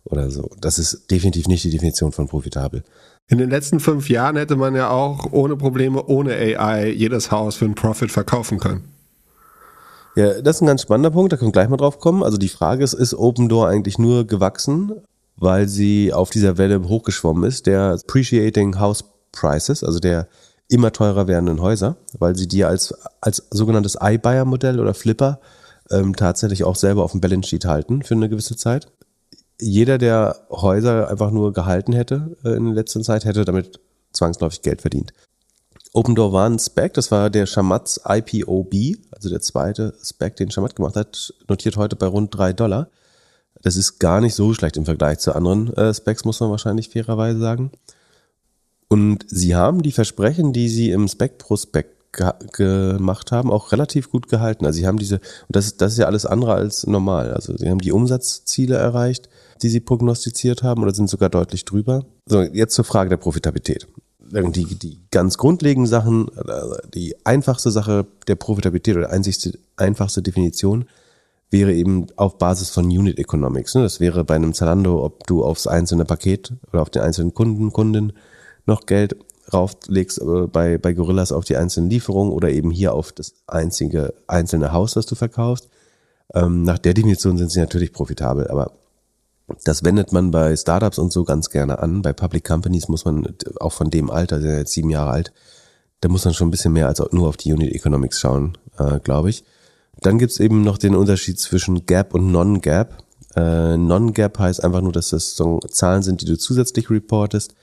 [0.03, 0.49] oder so.
[0.59, 2.83] Das ist definitiv nicht die Definition von profitabel.
[3.29, 7.55] In den letzten fünf Jahren hätte man ja auch ohne Probleme, ohne AI jedes Haus
[7.55, 8.85] für einen Profit verkaufen können.
[10.15, 12.23] Ja, das ist ein ganz spannender Punkt, da können wir gleich mal drauf kommen.
[12.23, 14.93] Also die Frage ist, ist Open Door eigentlich nur gewachsen,
[15.35, 20.27] weil sie auf dieser Welle hochgeschwommen ist, der Appreciating House Prices, also der
[20.69, 25.39] immer teurer werdenden Häuser, weil sie die als, als sogenanntes iBuyer-Modell oder Flipper
[25.91, 28.87] ähm, tatsächlich auch selber auf dem Balance Sheet halten für eine gewisse Zeit
[29.59, 33.79] jeder, der Häuser einfach nur gehalten hätte äh, in der letzten Zeit, hätte damit
[34.13, 35.13] zwangsläufig Geld verdient.
[35.93, 38.73] Open Door war ein Spec, das war der Shamatz IPOB,
[39.11, 42.89] also der zweite Spec, den Shamat gemacht hat, notiert heute bei rund drei Dollar.
[43.63, 46.89] Das ist gar nicht so schlecht im Vergleich zu anderen äh, Specs, muss man wahrscheinlich
[46.89, 47.71] fairerweise sagen.
[48.87, 54.65] Und sie haben die Versprechen, die sie im Spec-Prospekt gemacht haben, auch relativ gut gehalten.
[54.65, 57.33] Also sie haben diese, und das, das ist ja alles andere als normal.
[57.33, 62.05] Also sie haben die Umsatzziele erreicht, die sie prognostiziert haben oder sind sogar deutlich drüber.
[62.25, 63.87] So, jetzt zur Frage der Profitabilität.
[64.29, 66.29] Die, die ganz grundlegenden Sachen,
[66.93, 70.85] die einfachste Sache der Profitabilität oder einzigste, einfachste Definition
[71.49, 73.73] wäre eben auf Basis von Unit Economics.
[73.75, 73.83] Ne?
[73.83, 77.71] Das wäre bei einem Zalando, ob du aufs einzelne Paket oder auf den einzelnen Kunden,
[77.71, 78.13] Kundin
[78.65, 79.15] noch Geld
[79.53, 84.13] rauflegst äh, bei, bei Gorillas auf die einzelnen Lieferungen oder eben hier auf das einzige
[84.27, 85.69] einzelne Haus, das du verkaufst.
[86.33, 88.73] Ähm, nach der Definition sind sie natürlich profitabel, aber
[89.63, 92.01] das wendet man bei Startups und so ganz gerne an.
[92.01, 95.33] Bei Public Companies muss man auch von dem Alter, der jetzt sieben Jahre alt,
[96.01, 98.99] da muss man schon ein bisschen mehr als nur auf die Unit Economics schauen, äh,
[98.99, 99.43] glaube ich.
[100.01, 103.03] Dann gibt's eben noch den Unterschied zwischen Gap und Non-Gap.
[103.35, 107.55] Äh, Non-Gap heißt einfach nur, dass das so Zahlen sind, die du zusätzlich reportest,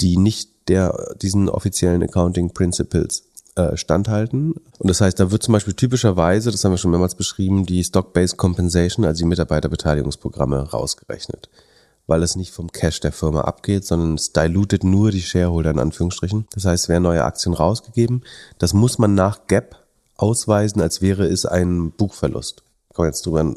[0.00, 4.52] die nicht der diesen offiziellen Accounting Principles äh, standhalten.
[4.78, 7.84] Und das heißt, da wird zum Beispiel typischerweise, das haben wir schon mehrmals beschrieben, die
[7.84, 11.50] Stock-Based Compensation, also die Mitarbeiterbeteiligungsprogramme, rausgerechnet.
[12.06, 15.78] Weil es nicht vom Cash der Firma abgeht, sondern es dilutet nur die Shareholder in
[15.78, 16.46] Anführungsstrichen.
[16.54, 18.22] Das heißt, werden neue Aktien rausgegeben.
[18.58, 19.76] Das muss man nach Gap
[20.16, 22.62] ausweisen, als wäre es ein Buchverlust.
[22.94, 23.54] Kommen jetzt drüber,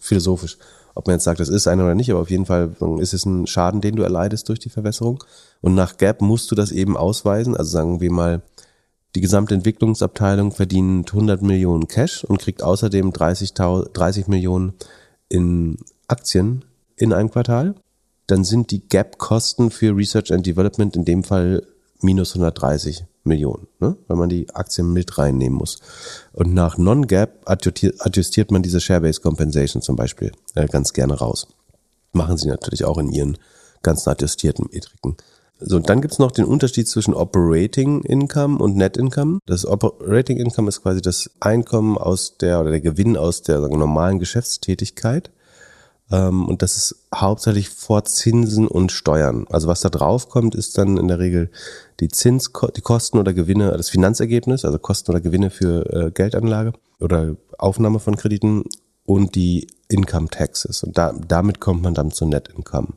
[0.00, 0.58] philosophisch,
[0.94, 3.24] ob man jetzt sagt, das ist einer oder nicht, aber auf jeden Fall ist es
[3.24, 5.22] ein Schaden, den du erleidest durch die Verwässerung.
[5.60, 7.56] Und nach Gap musst du das eben ausweisen.
[7.56, 8.42] Also sagen wir mal,
[9.14, 14.74] die gesamte Entwicklungsabteilung verdient 100 Millionen Cash und kriegt außerdem 30, 30 Millionen
[15.28, 16.64] in Aktien
[16.96, 17.74] in einem Quartal.
[18.26, 21.66] Dann sind die Gap-Kosten für Research and Development in dem Fall
[22.00, 23.96] minus 130 Millionen, ne?
[24.06, 25.80] weil man die Aktien mit reinnehmen muss.
[26.32, 31.48] Und nach Non-Gap adjustiert man diese Share-Based Compensation zum Beispiel äh, ganz gerne raus.
[32.12, 33.36] Machen sie natürlich auch in ihren
[33.82, 35.16] ganzen adjustierten Metriken.
[35.62, 39.40] So, und dann gibt's noch den Unterschied zwischen Operating Income und Net Income.
[39.46, 43.78] Das Operating Income ist quasi das Einkommen aus der oder der Gewinn aus der sagen,
[43.78, 45.30] normalen Geschäftstätigkeit.
[46.10, 49.46] Ähm, und das ist hauptsächlich vor Zinsen und Steuern.
[49.50, 51.50] Also was da drauf kommt, ist dann in der Regel
[52.00, 56.72] die Zins, die Kosten oder Gewinne, das Finanzergebnis, also Kosten oder Gewinne für äh, Geldanlage
[57.00, 58.64] oder Aufnahme von Krediten
[59.04, 60.82] und die Income Taxes.
[60.82, 62.94] Und da, damit kommt man dann zu Net Income.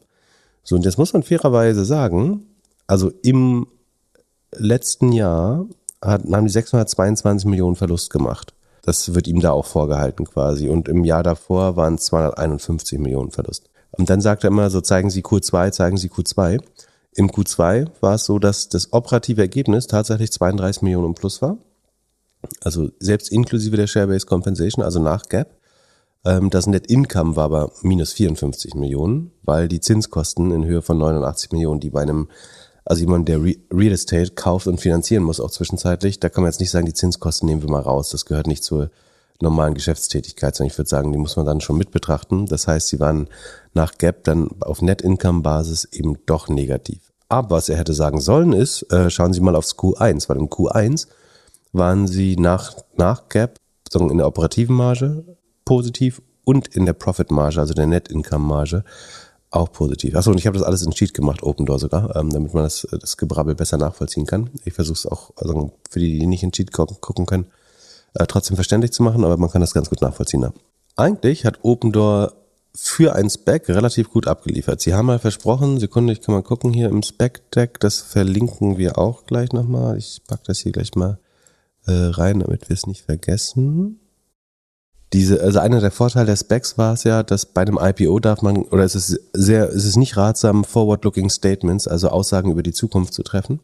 [0.63, 2.45] So, und jetzt muss man fairerweise sagen,
[2.87, 3.67] also im
[4.51, 5.65] letzten Jahr
[6.01, 8.53] hat, haben die 622 Millionen Verlust gemacht.
[8.83, 10.69] Das wird ihm da auch vorgehalten quasi.
[10.69, 13.69] Und im Jahr davor waren es 251 Millionen Verlust.
[13.91, 16.59] Und dann sagt er immer so, zeigen Sie Q2, zeigen Sie Q2.
[17.15, 21.57] Im Q2 war es so, dass das operative Ergebnis tatsächlich 32 Millionen im Plus war.
[22.61, 25.55] Also selbst inklusive der Share-Based Compensation, also nach Gap.
[26.25, 30.97] Ähm, das Net Income war aber minus 54 Millionen, weil die Zinskosten in Höhe von
[30.97, 32.29] 89 Millionen, die bei einem
[32.85, 36.59] also jemand, der Real Estate kauft und finanzieren muss, auch zwischenzeitlich, da kann man jetzt
[36.59, 38.09] nicht sagen, die Zinskosten nehmen wir mal raus.
[38.09, 38.89] Das gehört nicht zur
[39.41, 42.45] normalen Geschäftstätigkeit, sondern ich würde sagen, die muss man dann schon mit betrachten.
[42.45, 43.27] Das heißt, sie waren
[43.73, 47.11] nach Gap dann auf Net-Income-Basis eben doch negativ.
[47.29, 50.49] Aber was er hätte sagen sollen ist, äh, schauen Sie mal aufs Q1, weil im
[50.49, 51.07] Q1
[51.71, 53.57] waren sie nach, nach Gap
[53.91, 58.83] sagen, in der operativen Marge positiv und in der Profit-Marge, also der Net-Income-Marge,
[59.53, 60.15] auch positiv.
[60.15, 62.63] Achso, und ich habe das alles in Sheet gemacht, Open Door sogar, ähm, damit man
[62.63, 64.49] das, das Gebrabbel besser nachvollziehen kann.
[64.65, 67.45] Ich versuche es auch, also für die, die nicht in Sheet gucken können,
[68.15, 70.41] äh, trotzdem verständlich zu machen, aber man kann das ganz gut nachvollziehen.
[70.41, 70.53] Ja.
[70.95, 72.33] Eigentlich hat Open Door
[72.75, 74.81] für ein Spec relativ gut abgeliefert.
[74.81, 78.97] Sie haben mal versprochen, Sekunde, ich kann mal gucken hier im Spec-Deck, das verlinken wir
[78.97, 79.97] auch gleich nochmal.
[79.97, 81.19] Ich pack das hier gleich mal
[81.85, 83.99] äh, rein, damit wir es nicht vergessen
[85.13, 88.41] diese, also einer der Vorteile der Specs war es ja, dass bei einem IPO darf
[88.41, 92.73] man, oder es ist sehr, es ist nicht ratsam, forward-looking Statements, also Aussagen über die
[92.73, 93.59] Zukunft zu treffen,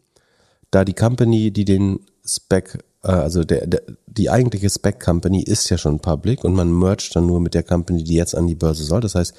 [0.70, 5.68] da die Company, die den Spec, äh, also der, der, die eigentliche Spec Company ist
[5.70, 8.54] ja schon public und man mergt dann nur mit der Company, die jetzt an die
[8.54, 9.00] Börse soll.
[9.00, 9.34] Das heißt,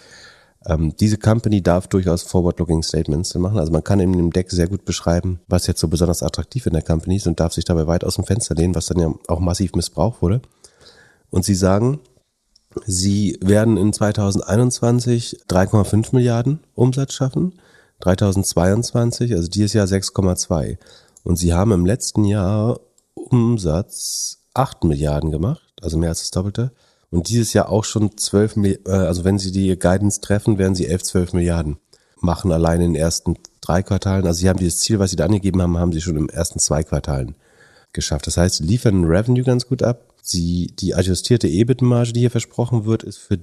[0.66, 3.58] ähm, diese Company darf durchaus forward-looking Statements machen.
[3.58, 6.74] Also man kann in dem Deck sehr gut beschreiben, was jetzt so besonders attraktiv in
[6.74, 9.14] der Company ist und darf sich dabei weit aus dem Fenster lehnen, was dann ja
[9.28, 10.42] auch massiv missbraucht wurde.
[11.32, 12.00] Und sie sagen,
[12.86, 17.60] sie werden in 2021 3,5 Milliarden Umsatz schaffen,
[18.04, 20.78] 2022, also dieses Jahr 6,2.
[21.24, 22.80] Und sie haben im letzten Jahr
[23.16, 26.72] Umsatz 8 Milliarden gemacht, also mehr als das Doppelte.
[27.10, 30.88] Und dieses Jahr auch schon 12, äh, also wenn sie die Guidance treffen, werden sie
[30.88, 31.78] 11, 12 Milliarden
[32.22, 34.26] machen, allein in den ersten drei Quartalen.
[34.26, 36.60] Also sie haben dieses Ziel, was sie da angegeben haben, haben sie schon im ersten
[36.60, 37.36] zwei Quartalen
[37.94, 38.28] geschafft.
[38.28, 42.86] Das heißt, sie liefern Revenue ganz gut ab, Sie, die adjustierte EBIT-Marge, die hier versprochen
[42.86, 43.40] wird, ist für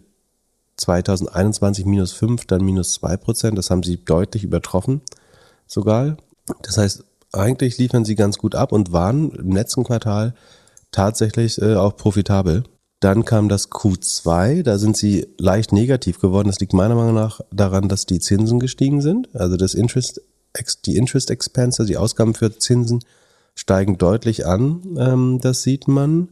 [0.76, 3.58] 2021 minus 5, dann minus 2 Prozent.
[3.58, 5.02] Das haben sie deutlich übertroffen
[5.66, 6.16] sogar.
[6.62, 10.34] Das heißt, eigentlich liefern sie ganz gut ab und waren im letzten Quartal
[10.92, 12.64] tatsächlich äh, auch profitabel.
[13.00, 16.48] Dann kam das Q2, da sind sie leicht negativ geworden.
[16.48, 19.34] Das liegt meiner Meinung nach daran, dass die Zinsen gestiegen sind.
[19.34, 20.20] Also das Interest,
[20.84, 23.04] die Interest Expense, also die Ausgaben für Zinsen
[23.54, 24.96] steigen deutlich an.
[24.98, 26.28] Ähm, das sieht man.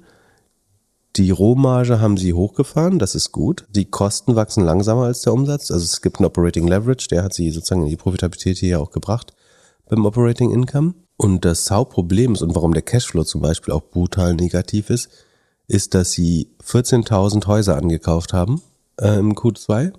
[1.16, 3.64] Die Rohmarge haben sie hochgefahren, das ist gut.
[3.70, 5.70] Die Kosten wachsen langsamer als der Umsatz.
[5.70, 8.90] Also es gibt einen Operating Leverage, der hat sie sozusagen in die Profitabilität hier auch
[8.90, 9.32] gebracht
[9.88, 10.94] beim Operating Income.
[11.16, 15.08] Und das Hauptproblem ist und warum der Cashflow zum Beispiel auch brutal negativ ist,
[15.68, 18.60] ist, dass sie 14.000 Häuser angekauft haben
[19.00, 19.94] äh, im Q2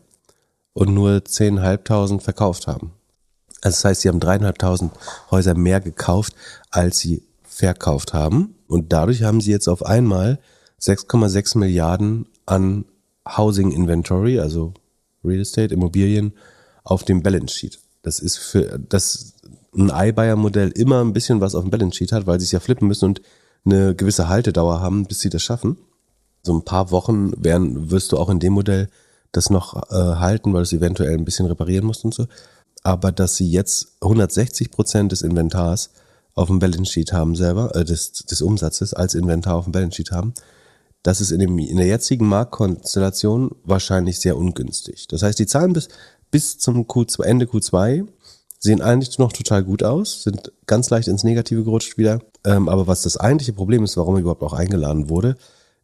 [0.74, 2.92] und nur 10.500 verkauft haben.
[3.62, 4.92] Also das heißt, sie haben 3.500
[5.32, 6.36] Häuser mehr gekauft,
[6.70, 8.54] als sie verkauft haben.
[8.68, 10.38] Und dadurch haben sie jetzt auf einmal
[10.82, 12.86] 6,6 Milliarden an
[13.28, 14.74] Housing Inventory, also
[15.24, 16.34] Real Estate, Immobilien,
[16.84, 17.80] auf dem Balance Sheet.
[18.04, 19.34] Das ist für das
[19.76, 22.60] ein iBuyer-Modell immer ein bisschen was auf dem Balance Sheet hat, weil sie es ja
[22.60, 23.22] flippen müssen und
[23.66, 25.78] eine gewisse Haltedauer haben, bis sie das schaffen.
[26.44, 28.88] So ein paar Wochen werden, wirst du auch in dem Modell
[29.32, 32.28] das noch äh, halten, weil du es eventuell ein bisschen reparieren musst und so.
[32.84, 35.90] Aber dass sie jetzt 160 Prozent des Inventars
[36.34, 39.98] auf dem Balance Sheet haben selber, äh, des, des Umsatzes als Inventar auf dem Balance
[39.98, 40.34] Sheet haben,
[41.08, 45.08] das ist in, dem, in der jetzigen Marktkonstellation wahrscheinlich sehr ungünstig.
[45.08, 45.88] Das heißt, die Zahlen bis,
[46.32, 48.06] bis zum Q2, Ende Q2
[48.60, 52.20] sehen eigentlich noch total gut aus, sind ganz leicht ins Negative gerutscht wieder.
[52.44, 55.38] Ähm, aber was das eigentliche Problem ist, warum er überhaupt auch eingeladen wurde,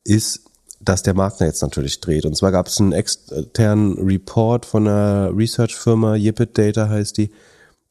[0.04, 0.42] ist,
[0.82, 2.26] dass der Markt jetzt natürlich dreht.
[2.26, 7.32] Und zwar gab es einen externen Report von einer Research-Firma, Yipit Data heißt die,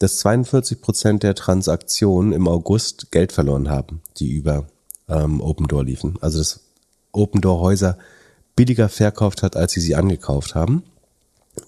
[0.01, 4.67] dass 42 Prozent der Transaktionen im August Geld verloren haben, die über
[5.09, 6.19] ähm, Open Door liefen.
[6.21, 6.61] Also das
[7.13, 7.99] Open Door Häuser
[8.57, 10.83] billiger verkauft hat, als sie sie angekauft haben.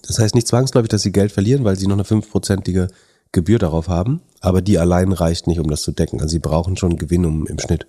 [0.07, 2.87] Das heißt nicht zwangsläufig, dass sie Geld verlieren, weil sie noch eine fünfprozentige
[3.31, 6.21] Gebühr darauf haben, aber die allein reicht nicht, um das zu decken.
[6.21, 7.85] Also sie brauchen schon Gewinn, um im Schnitt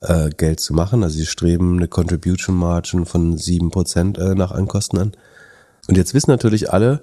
[0.00, 1.02] äh, Geld zu machen.
[1.02, 5.12] Also sie streben eine Contribution Margin von sieben Prozent äh, nach Ankosten an.
[5.88, 7.02] Und jetzt wissen natürlich alle,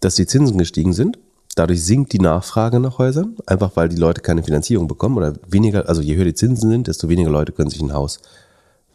[0.00, 1.18] dass die Zinsen gestiegen sind.
[1.54, 5.88] Dadurch sinkt die Nachfrage nach Häusern, einfach weil die Leute keine Finanzierung bekommen oder weniger,
[5.88, 8.20] also je höher die Zinsen sind, desto weniger Leute können sich ein Haus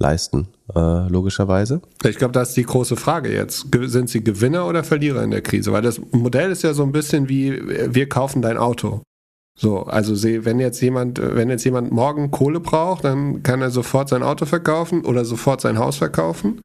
[0.02, 1.82] leisten, äh, logischerweise.
[2.04, 3.68] Ich glaube, das ist die große Frage jetzt.
[3.72, 5.72] Sind sie Gewinner oder Verlierer in der Krise?
[5.72, 7.62] Weil das Modell ist ja so ein bisschen wie,
[7.94, 9.02] wir kaufen dein Auto.
[9.58, 10.14] So, also
[10.46, 14.46] wenn jetzt jemand, wenn jetzt jemand morgen Kohle braucht, dann kann er sofort sein Auto
[14.46, 16.62] verkaufen oder sofort sein Haus verkaufen.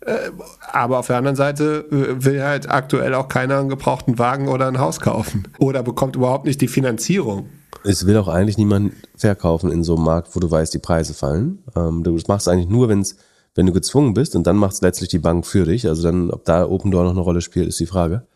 [0.00, 0.30] Äh,
[0.72, 4.68] aber auf der anderen Seite äh, will halt aktuell auch keiner einen gebrauchten Wagen oder
[4.68, 5.48] ein Haus kaufen.
[5.58, 7.48] Oder bekommt überhaupt nicht die Finanzierung.
[7.84, 11.14] Es will auch eigentlich niemand verkaufen in so einem Markt, wo du weißt, die Preise
[11.14, 11.62] fallen.
[11.76, 13.16] Ähm, du machst eigentlich nur, wenn's,
[13.54, 15.86] wenn du gezwungen bist und dann macht es letztlich die Bank für dich.
[15.86, 18.26] Also dann, ob da Open Door noch eine Rolle spielt, ist die Frage.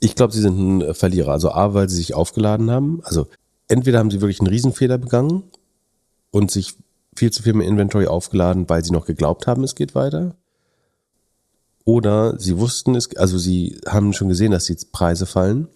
[0.00, 1.32] Ich glaube, sie sind ein Verlierer.
[1.32, 3.00] Also A, weil sie sich aufgeladen haben.
[3.04, 3.26] Also
[3.68, 5.44] entweder haben sie wirklich einen Riesenfehler begangen
[6.30, 6.74] und sich
[7.16, 10.34] viel zu viel mit Inventory aufgeladen, weil sie noch geglaubt haben, es geht weiter.
[11.84, 15.68] Oder sie wussten es, also sie haben schon gesehen, dass die Preise fallen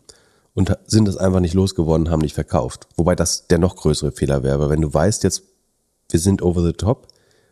[0.59, 2.88] und sind das einfach nicht losgeworden, haben nicht verkauft.
[2.97, 5.44] Wobei das der noch größere Fehler wäre, weil wenn du weißt jetzt,
[6.11, 7.07] wir sind over the top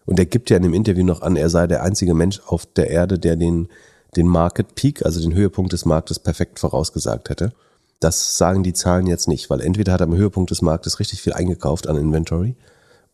[0.06, 2.66] und er gibt ja in dem Interview noch an, er sei der einzige Mensch auf
[2.66, 3.68] der Erde, der den,
[4.16, 7.52] den Market Peak, also den Höhepunkt des Marktes perfekt vorausgesagt hätte.
[8.00, 11.22] Das sagen die Zahlen jetzt nicht, weil entweder hat er am Höhepunkt des Marktes richtig
[11.22, 12.56] viel eingekauft an Inventory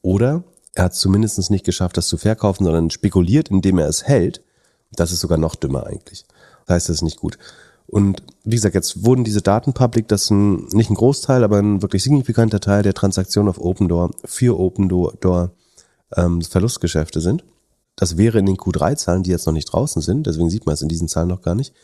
[0.00, 0.42] oder
[0.74, 4.40] er hat es zumindest nicht geschafft, das zu verkaufen, sondern spekuliert, indem er es hält.
[4.92, 6.24] Das ist sogar noch dümmer eigentlich.
[6.66, 7.36] Das heißt, das ist nicht gut.
[7.92, 11.82] Und wie gesagt, jetzt wurden diese Daten public, das ein, nicht ein Großteil, aber ein
[11.82, 15.50] wirklich signifikanter Teil der Transaktionen auf Open Door für Open Door
[16.16, 17.44] ähm, Verlustgeschäfte sind.
[17.94, 20.80] Das wäre in den Q3-Zahlen, die jetzt noch nicht draußen sind, deswegen sieht man es
[20.80, 21.74] in diesen Zahlen noch gar nicht.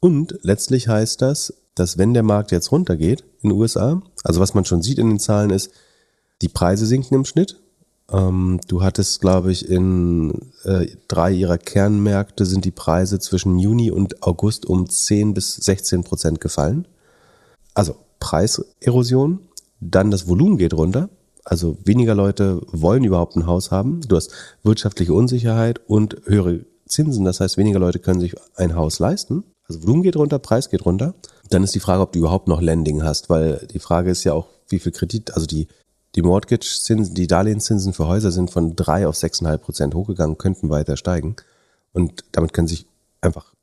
[0.00, 4.52] Und letztlich heißt das, dass wenn der Markt jetzt runtergeht in den USA, also was
[4.52, 5.70] man schon sieht in den Zahlen ist,
[6.42, 7.58] die Preise sinken im Schnitt.
[8.10, 13.90] Ähm, du hattest, glaube ich, in äh, drei ihrer Kernmärkte sind die Preise zwischen Juni
[13.90, 16.86] und August um 10 bis 16 Prozent gefallen.
[17.74, 19.40] Also Preiserosion,
[19.80, 21.10] dann das Volumen geht runter.
[21.44, 24.00] Also weniger Leute wollen überhaupt ein Haus haben.
[24.02, 27.24] Du hast wirtschaftliche Unsicherheit und höhere Zinsen.
[27.24, 29.44] Das heißt, weniger Leute können sich ein Haus leisten.
[29.66, 31.14] Also Volumen geht runter, Preis geht runter.
[31.50, 34.32] Dann ist die Frage, ob du überhaupt noch Lending hast, weil die Frage ist ja
[34.32, 35.68] auch, wie viel Kredit, also die,
[36.14, 40.96] die Mortgage-Zinsen, die Darlehenszinsen für Häuser sind von drei auf sechseinhalb Prozent hochgegangen, könnten weiter
[40.96, 41.36] steigen.
[41.92, 42.86] Und damit können sich
[43.20, 43.54] einfach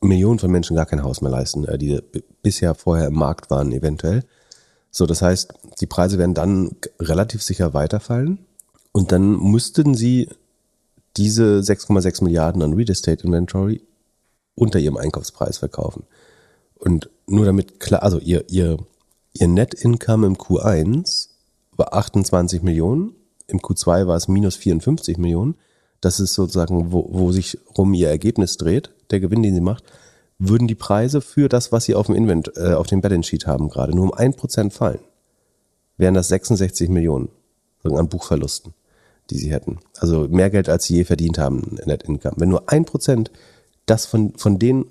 [0.00, 2.00] Millionen von Menschen gar kein Haus mehr leisten, äh, die
[2.42, 4.24] bisher vorher im Markt waren, eventuell.
[4.90, 8.46] So, das heißt, die Preise werden dann relativ sicher weiterfallen.
[8.92, 10.28] Und dann müssten sie
[11.16, 13.82] diese 6,6 Milliarden an Real Estate Inventory
[14.54, 16.04] unter ihrem Einkaufspreis verkaufen.
[16.74, 18.78] Und nur damit klar, also ihr, ihr,
[19.34, 21.28] ihr Net Income im Q1
[21.76, 23.14] war 28 Millionen,
[23.46, 25.56] im Q2 war es minus 54 Millionen.
[26.00, 29.84] Das ist sozusagen, wo, wo sich rum ihr Ergebnis dreht, der Gewinn, den sie macht.
[30.38, 33.46] Würden die Preise für das, was sie auf dem Invent, äh, auf dem Balance Sheet
[33.46, 35.00] haben, gerade nur um ein Prozent fallen,
[35.96, 37.30] wären das 66 Millionen
[37.84, 38.74] an Buchverlusten,
[39.30, 39.78] die sie hätten.
[39.98, 42.34] Also mehr Geld, als sie je verdient haben, Net Income.
[42.36, 43.30] Wenn nur ein Prozent
[43.86, 44.86] das von, von den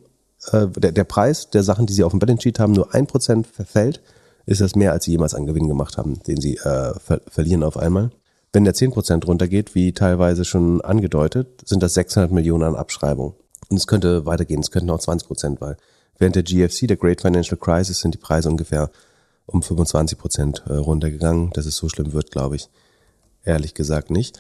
[0.51, 3.05] äh, der, der Preis der Sachen, die sie auf dem Balance Sheet haben, nur ein
[3.05, 4.01] Prozent verfällt,
[4.45, 7.63] ist das mehr, als sie jemals an Gewinn gemacht haben, den sie äh, ver verlieren
[7.63, 8.11] auf einmal.
[8.53, 13.35] Wenn der 10% runtergeht, wie teilweise schon angedeutet, sind das 600 Millionen an Abschreibung.
[13.69, 15.77] Und es könnte weitergehen, es könnten auch 20%, weil
[16.19, 18.91] während der GFC, der Great Financial Crisis, sind die Preise ungefähr
[19.45, 21.51] um 25% äh, runtergegangen.
[21.51, 22.69] Dass es so schlimm wird, glaube ich,
[23.43, 24.39] ehrlich gesagt nicht.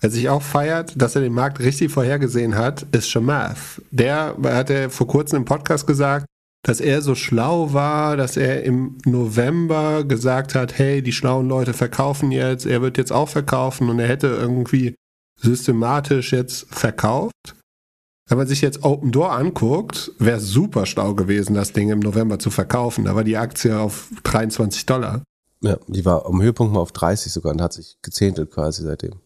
[0.00, 3.80] Wer sich auch feiert, dass er den Markt richtig vorhergesehen hat, ist Shamath.
[3.90, 6.26] Der hatte vor kurzem im Podcast gesagt,
[6.66, 11.72] dass er so schlau war, dass er im November gesagt hat, hey, die schlauen Leute
[11.72, 14.96] verkaufen jetzt, er wird jetzt auch verkaufen und er hätte irgendwie
[15.40, 17.54] systematisch jetzt verkauft.
[18.28, 22.40] Wenn man sich jetzt Open Door anguckt, wäre super schlau gewesen, das Ding im November
[22.40, 23.04] zu verkaufen.
[23.04, 25.22] Da war die Aktie auf 23 Dollar.
[25.60, 29.20] Ja, die war am Höhepunkt mal auf 30 sogar und hat sich gezähntelt quasi seitdem.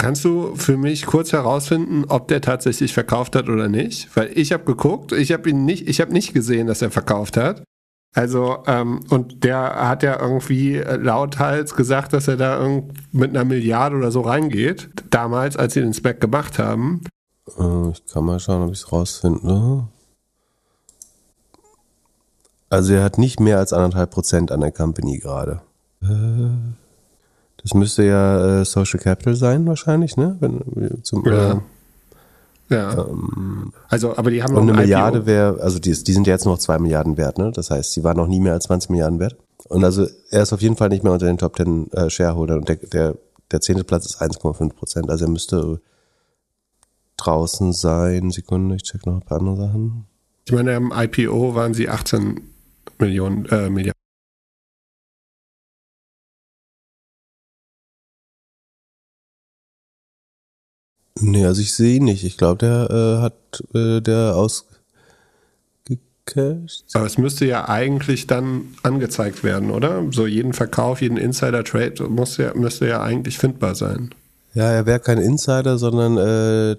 [0.00, 4.08] Kannst du für mich kurz herausfinden, ob der tatsächlich verkauft hat oder nicht?
[4.16, 7.36] Weil ich habe geguckt, ich habe ihn nicht, ich habe nicht gesehen, dass er verkauft
[7.36, 7.62] hat.
[8.14, 12.66] Also, ähm, und der hat ja irgendwie lauthals gesagt, dass er da
[13.12, 14.88] mit einer Milliarde oder so reingeht.
[15.10, 17.02] Damals, als sie den Spec gemacht haben.
[17.58, 19.86] Äh, ich kann mal schauen, ob ich es rausfinde.
[22.70, 25.60] Also er hat nicht mehr als anderthalb Prozent an der Company gerade.
[26.02, 26.80] Äh.
[27.62, 30.36] Das müsste ja äh, Social Capital sein, wahrscheinlich, ne?
[30.40, 31.52] Wenn, zum, ja.
[31.52, 31.56] Äh,
[32.70, 32.92] ja.
[32.92, 36.46] Ähm, also, aber die haben noch eine Milliarde wäre, also die, die sind ja jetzt
[36.46, 37.50] noch zwei Milliarden wert, ne?
[37.52, 39.36] Das heißt, sie waren noch nie mehr als 20 Milliarden wert.
[39.68, 42.60] Und also er ist auf jeden Fall nicht mehr unter den Top 10 äh, Shareholdern
[42.60, 43.14] und der, der,
[43.50, 45.10] der zehnte Platz ist 1,5 Prozent.
[45.10, 45.80] Also er müsste
[47.18, 48.30] draußen sein.
[48.30, 50.06] Sekunde, ich check noch ein paar andere Sachen.
[50.46, 52.40] Ich meine, im IPO waren sie 18
[52.98, 54.00] Millionen, äh, Milliarden.
[61.20, 62.24] Nee, also ich sehe ihn nicht.
[62.24, 64.74] Ich glaube, der äh, hat äh, der ausgecasht.
[66.94, 70.04] Aber es müsste ja eigentlich dann angezeigt werden, oder?
[70.10, 74.10] So jeden Verkauf, jeden Insider-Trade muss ja, müsste ja eigentlich findbar sein.
[74.54, 76.76] Ja, er wäre kein Insider, sondern äh,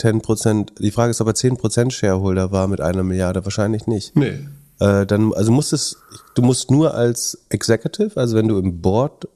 [0.00, 0.80] 10%.
[0.80, 3.44] Die Frage ist, ob er 10% Shareholder war mit einer Milliarde.
[3.44, 4.16] Wahrscheinlich nicht.
[4.16, 4.40] Nee.
[4.80, 5.96] Äh, dann, also musst es,
[6.34, 9.28] du musst nur als Executive, also wenn du im Board,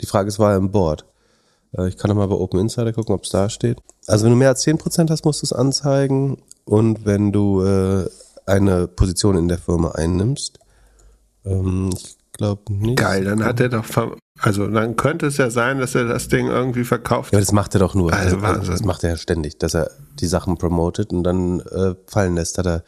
[0.00, 1.04] die Frage ist, war er im Board?
[1.76, 3.78] Äh, ich kann noch mal bei Open Insider gucken, ob es da steht.
[4.06, 6.38] Also wenn du mehr als 10% hast, musst du es anzeigen.
[6.64, 8.08] Und wenn du äh,
[8.46, 10.58] eine Position in der Firma einnimmst,
[11.44, 12.98] ähm, ich glaube nicht.
[12.98, 13.84] Geil, dann hat er doch,
[14.38, 17.32] also dann könnte es ja sein, dass er das Ding irgendwie verkauft.
[17.32, 18.12] Ja, das macht er doch nur.
[18.12, 18.70] Also Also, Wahnsinn.
[18.72, 22.58] das macht er ja ständig, dass er die Sachen promotet und dann äh, fallen lässt.
[22.58, 22.84] Hat er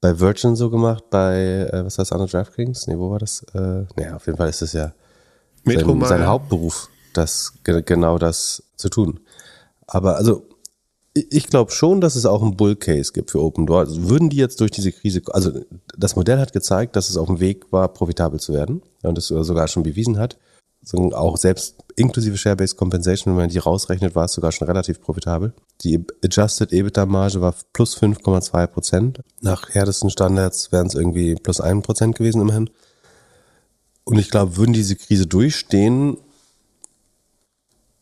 [0.00, 2.86] bei Virgin so gemacht, bei, äh, was heißt andere DraftKings?
[2.86, 3.44] Nee, wo war das?
[3.54, 4.92] Äh, naja, auf jeden Fall ist es ja
[5.64, 9.20] sein, sein Hauptberuf, das ge genau das zu tun.
[9.86, 10.46] Aber also
[11.14, 13.80] ich- glaube schon, dass es auch einen Bull Case gibt für Open Door.
[13.80, 15.52] Also würden die jetzt durch diese Krise, also
[15.96, 19.26] das Modell hat gezeigt, dass es auf dem Weg war, profitabel zu werden und es
[19.26, 20.38] sogar schon bewiesen hat.
[20.84, 25.00] So, auch selbst inklusive Share-Based Compensation, wenn man die rausrechnet, war es sogar schon relativ
[25.00, 25.52] profitabel.
[25.82, 29.20] Die Adjusted EBITDA-Marge war plus 5,2 Prozent.
[29.40, 32.68] Nach härtesten Standards wären es irgendwie plus 1 Prozent gewesen immerhin.
[34.04, 36.16] Und ich glaube, würden diese Krise durchstehen,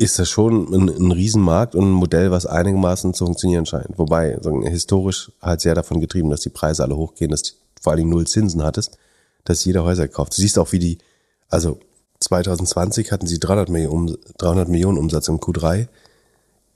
[0.00, 3.98] ist das schon ein, ein Riesenmarkt und ein Modell, was einigermaßen zu funktionieren scheint.
[3.98, 7.96] Wobei, so historisch halt sehr davon getrieben, dass die Preise alle hochgehen, dass du vor
[7.96, 8.96] Dingen null Zinsen hattest,
[9.44, 10.36] dass jeder Häuser kauft.
[10.36, 10.98] Du siehst auch, wie die,
[11.50, 11.80] also
[12.20, 15.88] 2020 hatten sie 300 Millionen, 300 Millionen Umsatz im Q3.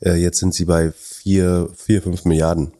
[0.00, 2.72] Äh, jetzt sind sie bei 4, 4, 5 Milliarden.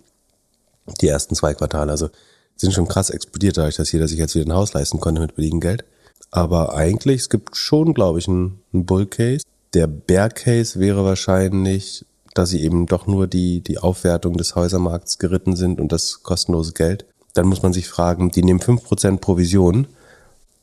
[1.01, 1.90] Die ersten zwei Quartale.
[1.90, 2.11] Also
[2.57, 5.36] sind schon krass explodiert, dadurch, dass jeder sich jetzt wieder ein Haus leisten konnte mit
[5.36, 5.84] billigem Geld.
[6.30, 9.45] Aber eigentlich, es gibt schon, glaube ich, einen, einen Bull Case.
[9.75, 15.18] Der Bear Case wäre wahrscheinlich, dass sie eben doch nur die, die Aufwertung des Häusermarkts
[15.18, 17.07] geritten sind und das kostenlose Geld.
[17.35, 19.89] Dann muss man sich fragen, die nehmen 5% Provision.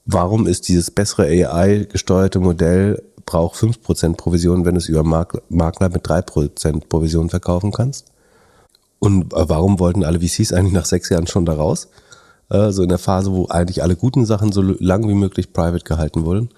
[0.05, 6.07] Warum ist dieses bessere AI-gesteuerte Modell, braucht 5% Provision, wenn du es über Makler mit
[6.07, 8.07] 3% Provision verkaufen kannst?
[8.99, 11.89] Und äh, warum wollten alle VCs eigentlich nach sechs Jahren schon da raus?
[12.49, 15.83] Äh, so in der Phase, wo eigentlich alle guten Sachen so lang wie möglich private
[15.83, 16.49] gehalten wurden,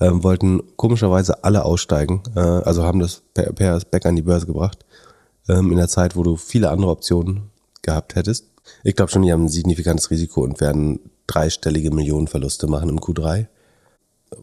[0.00, 2.22] ähm, wollten komischerweise alle aussteigen.
[2.34, 4.84] Äh, also haben das per, per Back an die Börse gebracht.
[5.48, 7.50] Ähm, in der Zeit, wo du viele andere Optionen
[7.82, 8.46] gehabt hättest.
[8.82, 13.46] Ich glaube schon, die haben ein signifikantes Risiko und werden dreistellige Millionenverluste machen im Q3.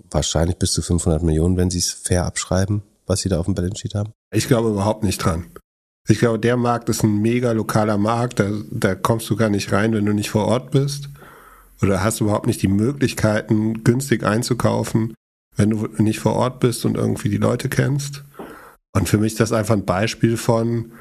[0.09, 3.55] Wahrscheinlich bis zu 500 Millionen, wenn sie es fair abschreiben, was sie da auf dem
[3.55, 4.13] Balance Sheet haben.
[4.33, 5.47] Ich glaube überhaupt nicht dran.
[6.07, 8.39] Ich glaube, der Markt ist ein mega lokaler Markt.
[8.39, 11.09] Da, da kommst du gar nicht rein, wenn du nicht vor Ort bist.
[11.81, 15.13] Oder hast überhaupt nicht die Möglichkeiten, günstig einzukaufen,
[15.55, 18.23] wenn du nicht vor Ort bist und irgendwie die Leute kennst.
[18.95, 20.91] Und für mich ist das einfach ein Beispiel von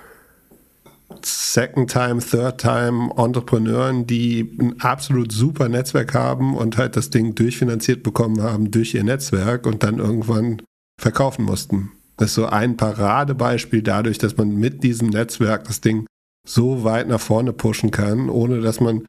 [1.22, 8.42] Second-Time, Third-Time Entrepreneuren, die ein absolut super Netzwerk haben und halt das Ding durchfinanziert bekommen
[8.42, 10.62] haben durch ihr Netzwerk und dann irgendwann
[11.00, 11.92] verkaufen mussten.
[12.16, 16.06] Das ist so ein Paradebeispiel dadurch, dass man mit diesem Netzwerk das Ding
[16.46, 19.04] so weit nach vorne pushen kann, ohne dass man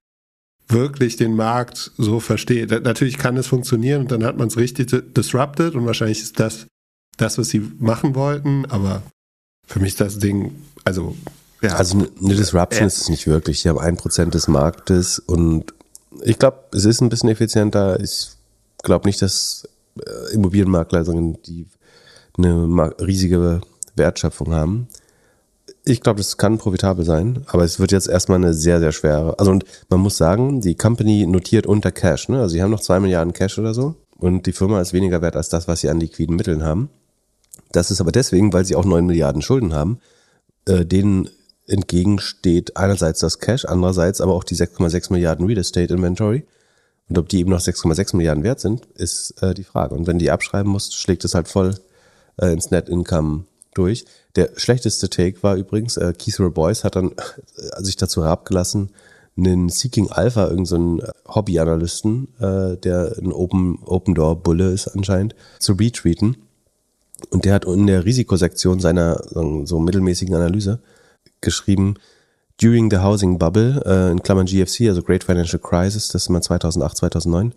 [0.70, 2.72] wirklich den Markt so versteht.
[2.84, 6.68] Natürlich kann es funktionieren und dann hat man es richtig disrupted und wahrscheinlich ist das
[7.18, 9.04] das, was sie machen wollten, aber
[9.68, 11.16] für mich das Ding, also
[11.62, 12.88] ja, Also eine eine Disruption Ja.
[12.88, 13.62] ist es nicht wirklich.
[13.62, 15.74] Sie haben ein Prozent des Marktes und
[16.22, 18.00] ich glaube, es ist ein bisschen effizienter.
[18.02, 18.30] Ich
[18.84, 21.66] glaube nicht, dass äh, Immobilienmakler sondern die
[22.38, 23.62] eine riesige
[23.96, 24.88] Wertschöpfung haben.
[25.86, 29.38] Ich glaube, das kann profitabel sein, aber es wird jetzt erstmal eine sehr, sehr schwere.
[29.38, 32.30] Also und man muss sagen, die Company notiert unter Cash.
[32.30, 32.40] Ne?
[32.40, 35.36] Also sie haben noch zwei Milliarden Cash oder so und die Firma ist weniger wert
[35.36, 36.90] als das, was sie an liquiden Mitteln haben.
[37.74, 40.00] Das ist aber deswegen, weil sie auch neun Milliarden Schulden haben,
[40.66, 41.30] äh, denen
[41.68, 46.46] entgegensteht einerseits das Cash, andererseits aber auch die 6,6 Milliarden Real Estate Inventory.
[47.10, 49.96] Und ob die eben noch 6,6 Milliarden wert sind, ist äh, die Frage.
[49.96, 51.76] Und wenn die abschreiben musst, schlägt es halt voll
[52.38, 54.06] äh, ins Net Income durch.
[54.36, 58.90] Der schlechteste Take war übrigens, äh, Keith Boyce hat dann äh, sich dazu herabgelassen,
[59.38, 64.88] einen Seeking Alpha, irgendeinen so einen Hobbyanalysten, äh, der ein Open, Open Door Bulle ist
[64.88, 66.38] anscheinend, zu retweeten.
[67.30, 70.80] Und der hat in der Risikosektion seiner so, so mittelmäßigen Analyse
[71.42, 71.96] geschrieben,
[72.62, 76.42] during the housing bubble, äh, in Klammern GFC, also Great Financial Crisis, das ist mal
[76.42, 77.54] 2008, 2009,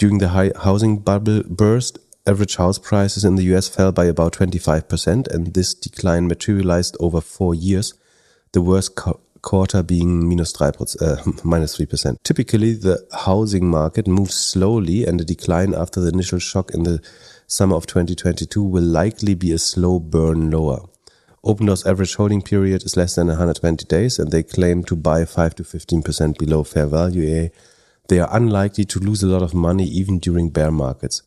[0.00, 4.34] during the high housing bubble burst, average house prices in the US fell by about
[4.34, 7.94] 25% and this decline materialized over four years,
[8.52, 8.94] the worst
[9.42, 12.16] quarter being minus 3%, äh, uh, minus 3%.
[12.22, 17.00] Typically, the housing market moves slowly and the decline after the initial shock in the
[17.46, 20.80] summer of 2022 will likely be a slow burn lower.
[21.44, 25.54] OpenDoor's average holding period is less than 120 days and they claim to buy 5
[25.54, 27.48] to 15% below fair value.
[28.08, 31.22] They are unlikely to lose a lot of money even during bear markets.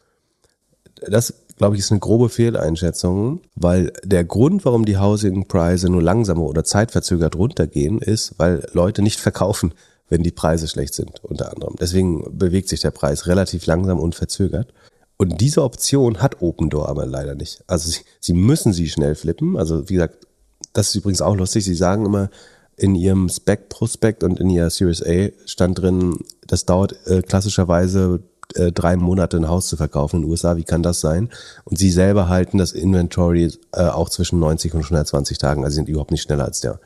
[1.02, 6.44] Das, glaube ich, ist eine grobe Fehleinschätzung, weil der Grund, warum die Housing-Preise nur langsamer
[6.44, 9.74] oder zeitverzögert runtergehen, ist, weil Leute nicht verkaufen,
[10.10, 11.76] wenn die Preise schlecht sind, unter anderem.
[11.80, 14.74] Deswegen bewegt sich der Preis relativ langsam und verzögert.
[15.18, 17.64] Und diese Option hat Opendoor aber leider nicht.
[17.68, 19.56] Also sie, sie müssen sie schnell flippen.
[19.56, 20.28] Also wie gesagt,
[20.74, 21.64] das ist übrigens auch lustig.
[21.64, 22.30] Sie sagen immer
[22.76, 28.24] in ihrem Spec-Prospekt und in ihrer Series A stand drin, das dauert äh, klassischerweise
[28.56, 30.58] äh, drei Monate ein Haus zu verkaufen in den USA.
[30.58, 31.30] Wie kann das sein?
[31.64, 35.64] Und sie selber halten das Inventory äh, auch zwischen 90 und 120 Tagen.
[35.64, 36.80] Also sie sind überhaupt nicht schneller als der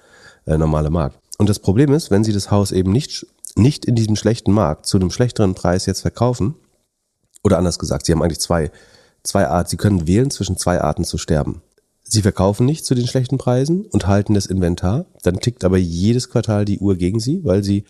[0.45, 1.17] äh, normale Markt.
[1.37, 4.85] Und das Problem ist, wenn sie das Haus eben nicht, nicht in diesem schlechten Markt
[4.85, 6.55] zu einem schlechteren Preis jetzt verkaufen,
[7.43, 8.71] oder anders gesagt, sie haben eigentlich zwei,
[9.23, 11.61] zwei Arten, sie können wählen zwischen zwei Arten zu sterben.
[12.03, 16.29] Sie verkaufen nicht zu den schlechten Preisen und halten das Inventar, dann tickt aber jedes
[16.29, 17.85] Quartal die Uhr gegen sie, weil sie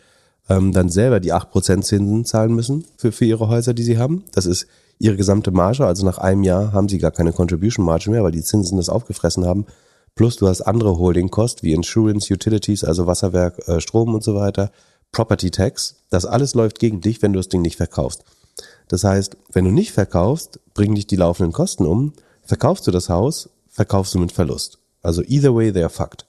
[0.49, 4.23] ähm, dann selber die 8% Zinsen zahlen müssen für, für ihre Häuser, die sie haben.
[4.33, 4.67] Das ist
[4.99, 8.31] ihre gesamte Marge, also nach einem Jahr haben sie gar keine Contribution Marge mehr, weil
[8.31, 9.65] die Zinsen das aufgefressen haben.
[10.15, 14.35] Plus du hast andere Holding Cost wie Insurance, Utilities, also Wasserwerk, äh, Strom und so
[14.35, 14.71] weiter,
[15.11, 15.95] Property Tax.
[16.09, 18.23] Das alles läuft gegen dich, wenn du das Ding nicht verkaufst.
[18.87, 22.13] Das heißt, wenn du nicht verkaufst, bringen dich die laufenden Kosten um.
[22.43, 24.77] Verkaufst du das Haus, verkaufst du mit Verlust.
[25.01, 26.25] Also either way, they are fucked.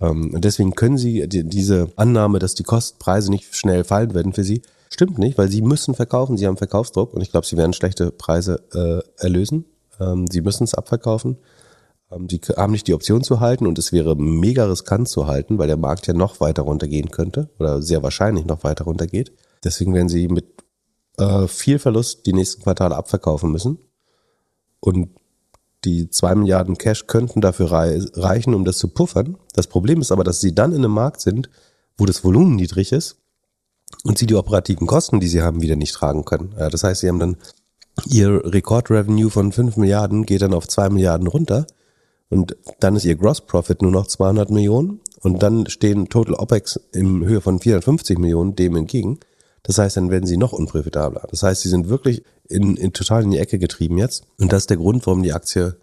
[0.00, 4.32] Ähm, und deswegen können sie die, diese Annahme, dass die Kostpreise nicht schnell fallen werden
[4.32, 7.56] für sie, stimmt nicht, weil sie müssen verkaufen, sie haben Verkaufsdruck und ich glaube, sie
[7.56, 9.64] werden schlechte Preise äh, erlösen.
[10.00, 11.38] Ähm, sie müssen es abverkaufen.
[12.10, 15.58] Ähm, sie haben nicht die Option zu halten und es wäre mega riskant zu halten,
[15.58, 19.32] weil der Markt ja noch weiter runtergehen könnte oder sehr wahrscheinlich noch weiter runtergeht.
[19.64, 20.46] Deswegen werden sie mit
[21.18, 23.78] äh, viel Verlust die nächsten Quartale abverkaufen müssen.
[24.80, 25.10] Und
[25.84, 29.36] die zwei Milliarden Cash könnten dafür reichen, um das zu puffern.
[29.54, 31.50] Das Problem ist aber, dass sie dann in einem Markt sind,
[31.96, 33.16] wo das Volumen niedrig ist
[34.04, 36.54] und sie die operativen Kosten, die sie haben, wieder nicht tragen können.
[36.58, 37.36] Ja, das heißt, sie haben dann
[38.06, 41.66] ihr Rekordrevenue von 5 Milliarden geht dann auf 2 Milliarden runter
[42.28, 46.80] und dann ist ihr Gross Profit nur noch 200 Millionen und dann stehen Total OPEX
[46.92, 49.18] in Höhe von 450 Millionen dem entgegen.
[49.68, 51.28] Das heißt, dann werden sie noch unprofitabler.
[51.30, 54.24] Das heißt, sie sind wirklich in, in total in die Ecke getrieben jetzt.
[54.38, 55.76] Und das ist der Grund, warum die Aktie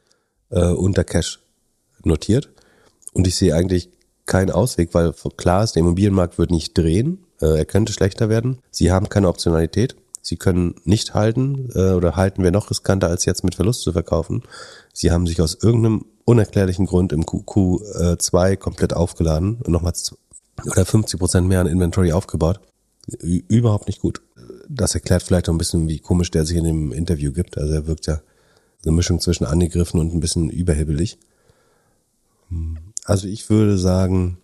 [0.49, 1.39] äh, unter Cash
[2.03, 2.49] notiert.
[3.13, 3.91] Und ich sehe eigentlich
[4.25, 7.25] keinen Ausweg, weil klar ist, der Immobilienmarkt wird nicht drehen.
[7.39, 8.57] Äh, er könnte schlechter werden.
[8.71, 9.95] Sie haben keine Optionalität.
[10.23, 13.91] Sie können nicht halten äh, oder halten wir noch riskanter, als jetzt mit Verlust zu
[13.93, 14.41] verkaufen.
[14.93, 19.93] Sie haben sich aus irgendeinem unerklärlichen Grund im Q2 äh, komplett aufgeladen und nochmal
[20.65, 22.59] oder 50 Prozent mehr an Inventory aufgebaut.
[23.08, 24.22] Überhaupt nicht gut
[24.68, 27.58] das erklärt vielleicht auch ein bisschen, wie komisch der sich in dem Interview gibt.
[27.58, 28.22] Also er wirkt ja
[28.84, 31.18] eine Mischung zwischen angegriffen und ein bisschen überhibbelig.
[33.06, 34.38] Also ich würde sagen,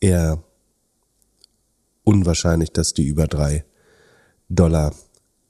[0.00, 0.42] eher
[2.04, 3.64] unwahrscheinlich, dass die über drei
[4.48, 4.94] Dollar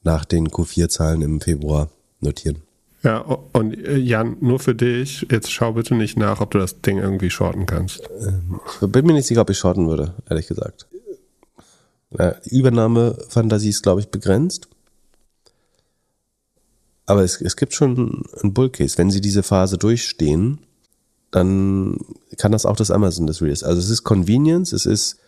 [0.02, 1.90] nach den Q4-Zahlen im Februar
[2.20, 2.62] notieren.
[3.02, 6.80] Ja, und äh, Jan, nur für dich, jetzt schau bitte nicht nach, ob du das
[6.80, 8.00] Ding irgendwie shorten kannst.
[8.80, 10.86] Ich bin mir nicht sicher, ob ich shorten würde, ehrlich gesagt.
[12.10, 14.68] Die Übernahmefantasie ist, glaube ich, begrenzt.
[17.04, 18.98] Aber es, es gibt schon einen Bullcase.
[18.98, 20.58] Wenn sie diese Phase durchstehen,
[21.30, 21.98] dann
[22.36, 23.62] kann das auch das Amazon des Reals.
[23.62, 25.18] Also es ist Convenience, es ist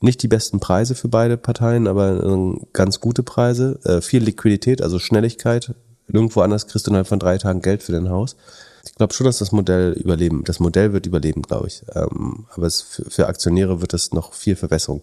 [0.00, 4.82] nicht die besten Preise für beide Parteien, aber äh, ganz gute Preise, äh, viel Liquidität,
[4.82, 5.74] also Schnelligkeit.
[6.08, 8.36] Nirgendwo anders kriegst du innerhalb von drei Tagen Geld für dein Haus.
[8.84, 11.82] Ich glaube schon, dass das Modell überleben, das Modell wird überleben, glaube ich.
[11.94, 15.02] Ähm, aber es, für, für Aktionäre wird es noch viel Verbesserung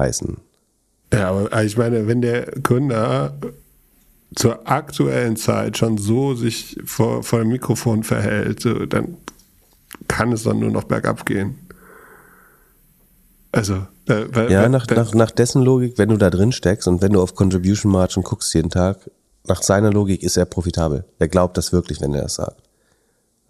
[0.00, 0.38] heißen.
[1.12, 3.34] Ja, aber ich meine, wenn der Gründer
[4.34, 9.16] zur aktuellen Zeit schon so sich vor, vor dem Mikrofon verhält, so, dann
[10.08, 11.56] kann es dann nur noch bergab gehen.
[13.52, 13.74] Also,
[14.06, 17.12] äh, weil, ja, nach, nach, nach dessen Logik, wenn du da drin steckst und wenn
[17.12, 19.10] du auf Contribution Margin guckst jeden Tag,
[19.46, 21.04] nach seiner Logik ist er profitabel.
[21.18, 22.62] Er glaubt das wirklich, wenn er das sagt.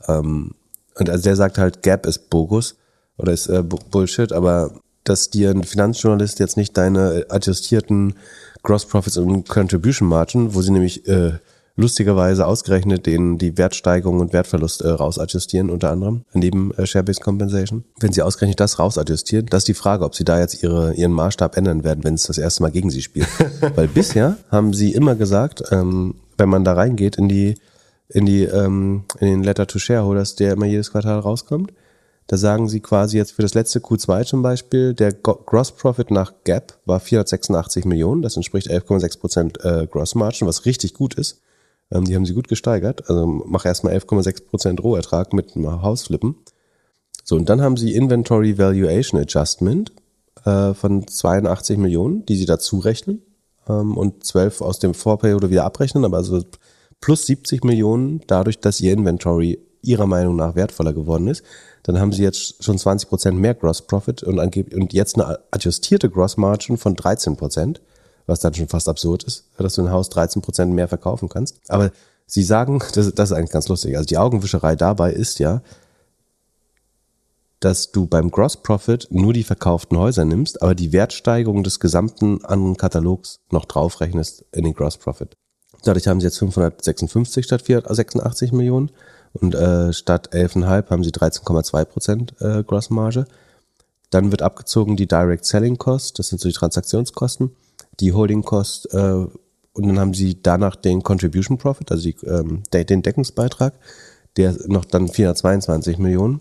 [0.08, 0.54] Ähm,
[0.94, 2.76] und also der sagt halt, Gap ist Bogus
[3.18, 4.72] oder ist äh, Bullshit, aber
[5.04, 8.14] dass dir ein Finanzjournalist jetzt nicht deine adjustierten
[8.62, 11.32] Gross Profits und Contribution Margin, wo sie nämlich äh,
[11.76, 17.84] lustigerweise ausgerechnet den die Wertsteigerung und Wertverlust äh, rausadjustieren, unter anderem, neben äh, Share-Based Compensation.
[17.98, 21.12] Wenn sie ausgerechnet das rausadjustieren, das ist die Frage, ob sie da jetzt ihre, ihren
[21.12, 23.28] Maßstab ändern werden, wenn es das erste Mal gegen sie spielt.
[23.74, 27.54] Weil bisher haben sie immer gesagt, ähm, wenn man da reingeht in die,
[28.08, 31.72] in die, ähm, in den Letter to Shareholders, der immer jedes Quartal rauskommt,
[32.30, 36.32] da sagen sie quasi jetzt für das letzte Q2 zum Beispiel, der Gross Profit nach
[36.44, 38.22] Gap war 486 Millionen.
[38.22, 41.40] Das entspricht 11,6 Prozent äh, Gross Margin, was richtig gut ist.
[41.90, 43.10] Ähm, die haben sie gut gesteigert.
[43.10, 46.36] Also mach erstmal 11,6 Prozent Rohertrag mit einem Hausflippen.
[47.24, 49.90] So, und dann haben sie Inventory Valuation Adjustment
[50.44, 53.22] äh, von 82 Millionen, die sie dazu rechnen
[53.68, 56.44] ähm, und 12 aus dem Vorperiode wieder abrechnen, aber also
[57.00, 61.42] plus 70 Millionen dadurch, dass ihr Inventory ihrer Meinung nach wertvoller geworden ist
[61.82, 66.10] dann haben sie jetzt schon 20 Prozent mehr Gross Profit und, und jetzt eine adjustierte
[66.10, 67.80] Gross Margin von 13 Prozent,
[68.26, 71.58] was dann schon fast absurd ist, dass du ein Haus 13 Prozent mehr verkaufen kannst.
[71.68, 71.90] Aber
[72.26, 75.62] sie sagen, das, das ist eigentlich ganz lustig, also die Augenwischerei dabei ist ja,
[77.60, 82.42] dass du beim Gross Profit nur die verkauften Häuser nimmst, aber die Wertsteigerung des gesamten
[82.42, 85.36] anderen Katalogs noch draufrechnest in den Gross Profit.
[85.84, 88.90] Dadurch haben sie jetzt 556 statt 486 Millionen
[89.32, 93.26] und äh, statt 11,5 haben sie 13,2 Prozent äh, Grossmarge.
[94.10, 97.50] Dann wird abgezogen die Direct Selling Cost, das sind so die Transaktionskosten,
[98.00, 99.26] die Holding Cost äh,
[99.72, 103.74] und dann haben sie danach den Contribution Profit, also die, ähm, den Deckungsbeitrag,
[104.36, 106.40] der noch dann 422 Millionen.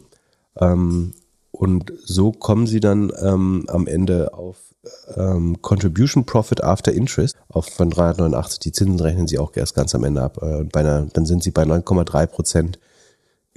[0.57, 1.13] Ähm,
[1.59, 4.55] und so kommen sie dann ähm, am Ende auf
[5.17, 8.59] ähm, Contribution Profit After Interest auf von 389.
[8.59, 10.41] Die Zinsen rechnen sie auch erst ganz am Ende ab.
[10.41, 12.79] Äh, bei einer, dann sind sie bei 9,3 Prozent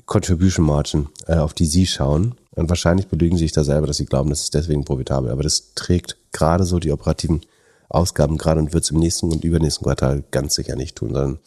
[0.04, 2.34] Contribution Margin, äh, auf die sie schauen.
[2.56, 5.30] Und wahrscheinlich belügen sie sich da selber, dass sie glauben, das ist deswegen profitabel.
[5.30, 7.42] Aber das trägt gerade so die operativen
[7.88, 11.38] Ausgaben gerade und wird es im nächsten und übernächsten Quartal ganz sicher nicht tun, sondern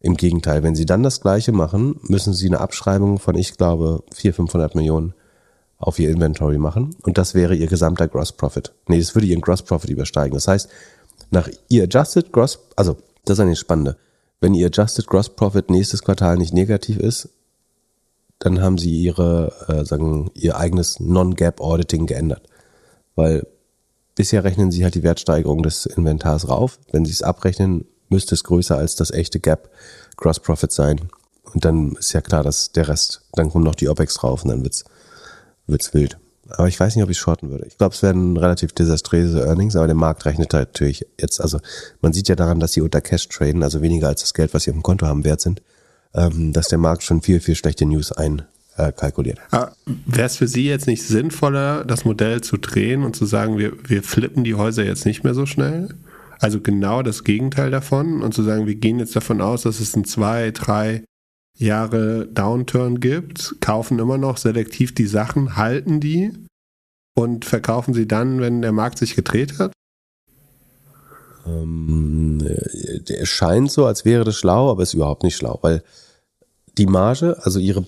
[0.00, 0.64] im Gegenteil.
[0.64, 4.74] Wenn sie dann das Gleiche machen, müssen sie eine Abschreibung von, ich glaube, 400, 500
[4.74, 5.14] Millionen
[5.80, 6.94] auf ihr Inventory machen.
[7.02, 8.72] Und das wäre ihr gesamter Gross Profit.
[8.86, 10.34] Nee, das würde ihren Gross Profit übersteigen.
[10.34, 10.68] Das heißt,
[11.30, 13.96] nach ihr Adjusted Gross, also, das ist eine spannende.
[14.40, 17.30] Wenn ihr Adjusted Gross Profit nächstes Quartal nicht negativ ist,
[18.38, 22.42] dann haben sie ihre, äh, sagen, ihr eigenes Non-Gap Auditing geändert.
[23.16, 23.46] Weil
[24.14, 26.78] bisher rechnen sie halt die Wertsteigerung des Inventars rauf.
[26.92, 29.70] Wenn sie es abrechnen, müsste es größer als das echte Gap
[30.16, 31.08] Gross Profit sein.
[31.54, 34.50] Und dann ist ja klar, dass der Rest, dann kommen noch die OPEX drauf und
[34.50, 34.84] dann wird's,
[35.70, 36.18] wird's wild.
[36.48, 37.66] Aber ich weiß nicht, ob ich shorten würde.
[37.66, 41.60] Ich glaube, es werden relativ desaströse Earnings, aber der Markt rechnet halt natürlich jetzt, also
[42.00, 44.64] man sieht ja daran, dass sie unter Cash traden, also weniger als das Geld, was
[44.64, 45.62] sie auf dem Konto haben, wert sind
[46.14, 49.38] ähm, dass der Markt schon viel, viel schlechte News einkalkuliert.
[49.52, 49.66] Äh,
[50.06, 53.72] Wäre es für Sie jetzt nicht sinnvoller, das Modell zu drehen und zu sagen, wir,
[53.86, 55.88] wir flippen die Häuser jetzt nicht mehr so schnell?
[56.40, 59.94] Also genau das Gegenteil davon und zu sagen, wir gehen jetzt davon aus, dass es
[59.94, 61.04] ein zwei, drei
[61.56, 66.32] Jahre Downturn gibt, kaufen immer noch selektiv die Sachen, halten die
[67.14, 69.72] und verkaufen sie dann, wenn der Markt sich gedreht hat?
[71.46, 72.40] Ähm,
[73.06, 75.82] es scheint so, als wäre das schlau, aber ist überhaupt nicht schlau, weil
[76.78, 77.86] die Marge, also ihre,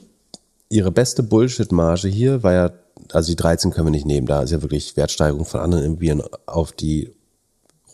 [0.69, 2.71] ihre beste Bullshit-Marge hier war ja,
[3.13, 6.23] also die 13 können wir nicht nehmen, da ist ja wirklich Wertsteigerung von anderen Immobilien
[6.47, 7.15] auf die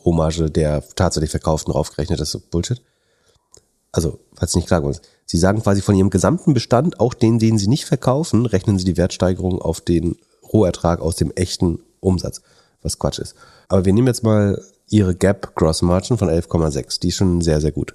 [0.04, 2.80] Rohmarge der tatsächlich verkauften raufgerechnet, das ist Bullshit.
[3.92, 5.02] Also, falls nicht klar ist.
[5.30, 8.86] Sie sagen quasi von ihrem gesamten Bestand, auch den, den sie nicht verkaufen, rechnen sie
[8.86, 10.16] die Wertsteigerung auf den
[10.50, 12.40] Rohertrag aus dem echten Umsatz,
[12.80, 13.34] was Quatsch ist.
[13.68, 14.58] Aber wir nehmen jetzt mal
[14.88, 17.00] ihre Gap Gross Margin von 11,6.
[17.00, 17.94] Die ist schon sehr, sehr gut.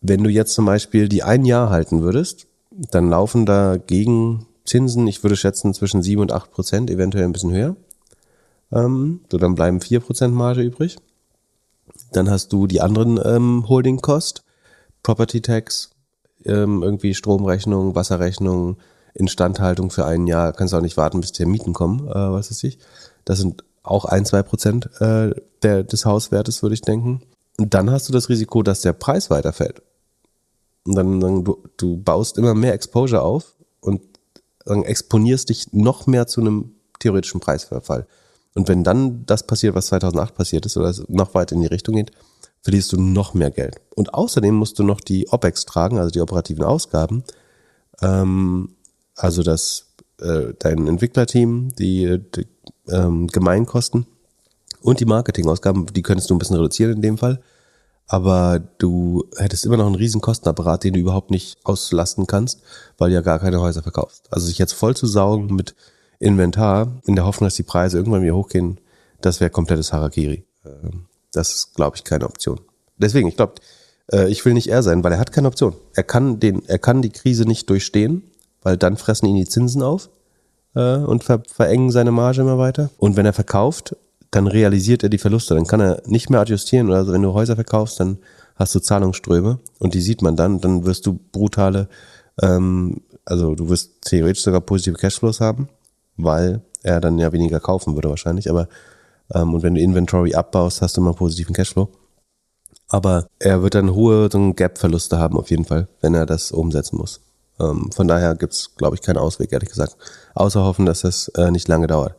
[0.00, 5.06] Wenn du jetzt zum Beispiel die ein Jahr halten würdest, dann laufen da gegen Zinsen,
[5.06, 7.76] ich würde schätzen, zwischen 7 und 8 Prozent, eventuell ein bisschen höher.
[8.72, 10.96] Ähm, so, dann bleiben 4 Prozent Marge übrig.
[12.12, 14.42] Dann hast du die anderen ähm, Holding Cost,
[15.02, 15.90] Property Tax,
[16.46, 18.76] ähm, irgendwie Stromrechnung, Wasserrechnung,
[19.14, 20.52] Instandhaltung für ein Jahr.
[20.52, 22.78] Kannst du auch nicht warten, bis die Mieten kommen, äh, was weiß ich.
[23.24, 27.22] Das sind auch ein, zwei Prozent äh, der, des Hauswertes, würde ich denken.
[27.58, 29.82] Und dann hast du das Risiko, dass der Preis weiterfällt.
[30.84, 34.02] Und dann, dann du, du baust immer mehr Exposure auf und
[34.64, 38.06] dann exponierst dich noch mehr zu einem theoretischen Preisverfall.
[38.54, 41.66] Und wenn dann das passiert, was 2008 passiert ist, oder es noch weiter in die
[41.66, 42.12] Richtung geht,
[42.66, 43.80] verlierst du noch mehr Geld.
[43.94, 47.22] Und außerdem musst du noch die OPEX tragen, also die operativen Ausgaben,
[48.02, 48.70] ähm,
[49.14, 49.86] also das
[50.20, 52.48] äh, dein Entwicklerteam, die, die
[52.88, 54.06] ähm, Gemeinkosten
[54.80, 57.40] und die Marketingausgaben, die könntest du ein bisschen reduzieren in dem Fall.
[58.08, 62.62] Aber du hättest immer noch einen riesen Kostenapparat, den du überhaupt nicht auslasten kannst,
[62.98, 64.24] weil du ja gar keine Häuser verkaufst.
[64.32, 65.76] Also sich jetzt voll zu saugen mit
[66.18, 68.80] Inventar, in der Hoffnung, dass die Preise irgendwann wieder hochgehen,
[69.20, 70.44] das wäre komplettes Harakiri.
[70.64, 71.06] Ähm,
[71.36, 72.60] das ist, glaube ich, keine Option.
[72.98, 73.54] Deswegen, ich glaube,
[74.12, 75.74] äh, ich will nicht er sein, weil er hat keine Option.
[75.94, 78.22] Er kann den, er kann die Krise nicht durchstehen,
[78.62, 80.08] weil dann fressen ihn die Zinsen auf
[80.74, 82.90] äh, und ver verengen seine Marge immer weiter.
[82.98, 83.96] Und wenn er verkauft,
[84.30, 85.54] dann realisiert er die Verluste.
[85.54, 86.90] Dann kann er nicht mehr adjustieren.
[86.92, 88.18] Also wenn du Häuser verkaufst, dann
[88.56, 90.60] hast du Zahlungsströme und die sieht man dann.
[90.60, 91.88] Dann wirst du brutale,
[92.42, 95.68] ähm, also du wirst theoretisch sogar positive Cashflows haben,
[96.16, 98.48] weil er dann ja weniger kaufen würde wahrscheinlich.
[98.48, 98.68] Aber
[99.54, 101.88] und wenn du Inventory abbaust, hast du immer positiven Cashflow.
[102.88, 106.98] Aber er wird dann hohe so Gap-Verluste haben auf jeden Fall, wenn er das umsetzen
[106.98, 107.20] muss.
[107.58, 109.96] Ähm, von daher gibt's, glaube ich, keinen Ausweg, ehrlich gesagt.
[110.34, 112.14] Außer hoffen, dass das äh, nicht lange dauert.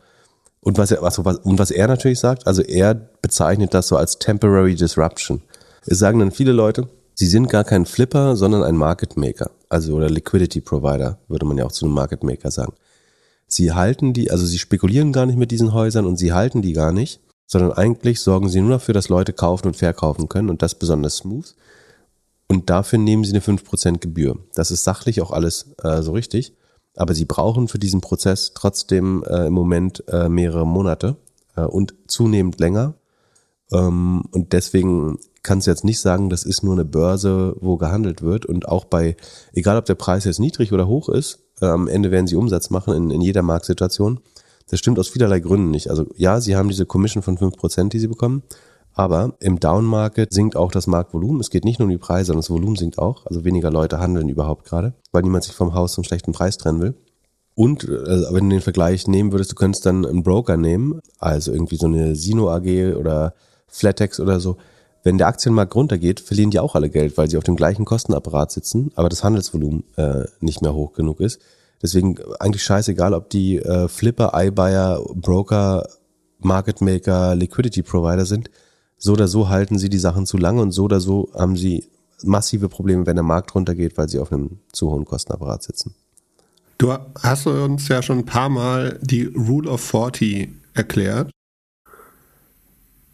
[0.60, 4.18] Und was, er, was, und was er natürlich sagt, also er bezeichnet das so als
[4.18, 5.42] Temporary Disruption.
[5.86, 9.50] Es sagen dann viele Leute, sie sind gar kein Flipper, sondern ein Market Maker.
[9.68, 12.74] Also oder Liquidity Provider, würde man ja auch zu einem Market Maker sagen.
[13.48, 16.74] Sie halten die, also sie spekulieren gar nicht mit diesen Häusern und sie halten die
[16.74, 20.60] gar nicht, sondern eigentlich sorgen sie nur dafür, dass Leute kaufen und verkaufen können und
[20.60, 21.54] das besonders smooth.
[22.46, 24.38] Und dafür nehmen sie eine 5% Gebühr.
[24.54, 26.54] Das ist sachlich auch alles äh, so richtig.
[26.96, 31.16] aber sie brauchen für diesen Prozess trotzdem äh, im Moment äh, mehrere Monate
[31.56, 32.94] äh, und zunehmend länger.
[33.72, 38.22] Ähm, und deswegen kannst du jetzt nicht sagen, das ist nur eine Börse, wo gehandelt
[38.22, 38.46] wird.
[38.46, 39.16] Und auch bei,
[39.52, 42.94] egal ob der Preis jetzt niedrig oder hoch ist, am Ende werden sie Umsatz machen
[42.94, 44.20] in, in jeder Marktsituation.
[44.70, 45.90] Das stimmt aus vielerlei Gründen nicht.
[45.90, 48.42] Also ja, sie haben diese Commission von 5%, die sie bekommen.
[48.92, 51.40] Aber im Down Market sinkt auch das Marktvolumen.
[51.40, 53.26] Es geht nicht nur um die Preise, sondern das Volumen sinkt auch.
[53.26, 56.80] Also weniger Leute handeln überhaupt gerade, weil niemand sich vom Haus zum schlechten Preis trennen
[56.80, 56.94] will.
[57.54, 61.52] Und also wenn du den Vergleich nehmen würdest, du könntest dann einen Broker nehmen, also
[61.52, 63.34] irgendwie so eine Sino AG oder
[63.68, 64.56] Flatex oder so.
[65.02, 68.50] Wenn der Aktienmarkt runtergeht, verlieren die auch alle Geld, weil sie auf dem gleichen Kostenapparat
[68.50, 71.40] sitzen, aber das Handelsvolumen äh, nicht mehr hoch genug ist.
[71.80, 75.88] Deswegen eigentlich scheißegal, ob die äh, Flipper, iBuyer, Broker,
[76.40, 78.50] Market Maker, Liquidity Provider sind
[78.98, 81.84] so oder so halten sie die Sachen zu lange und so oder so haben sie
[82.24, 85.94] massive Probleme, wenn der Markt runtergeht, weil sie auf einem zu hohen Kostenapparat sitzen.
[86.78, 91.30] Du hast uns ja schon ein paar Mal die Rule of 40 erklärt.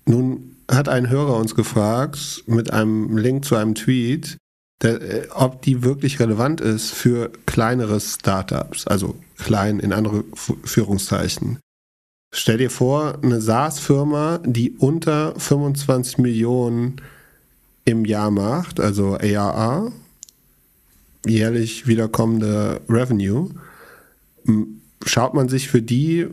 [0.06, 4.38] Nun hat ein Hörer uns gefragt mit einem Link zu einem Tweet,
[4.82, 11.58] der, äh, ob die wirklich relevant ist für kleinere Startups, also klein in andere Führungszeichen.
[12.32, 16.96] Stell dir vor, eine SaaS-Firma, die unter 25 Millionen
[17.84, 19.92] im Jahr macht, also ARR,
[21.26, 23.50] jährlich wiederkommende Revenue,
[25.04, 26.26] schaut man sich für die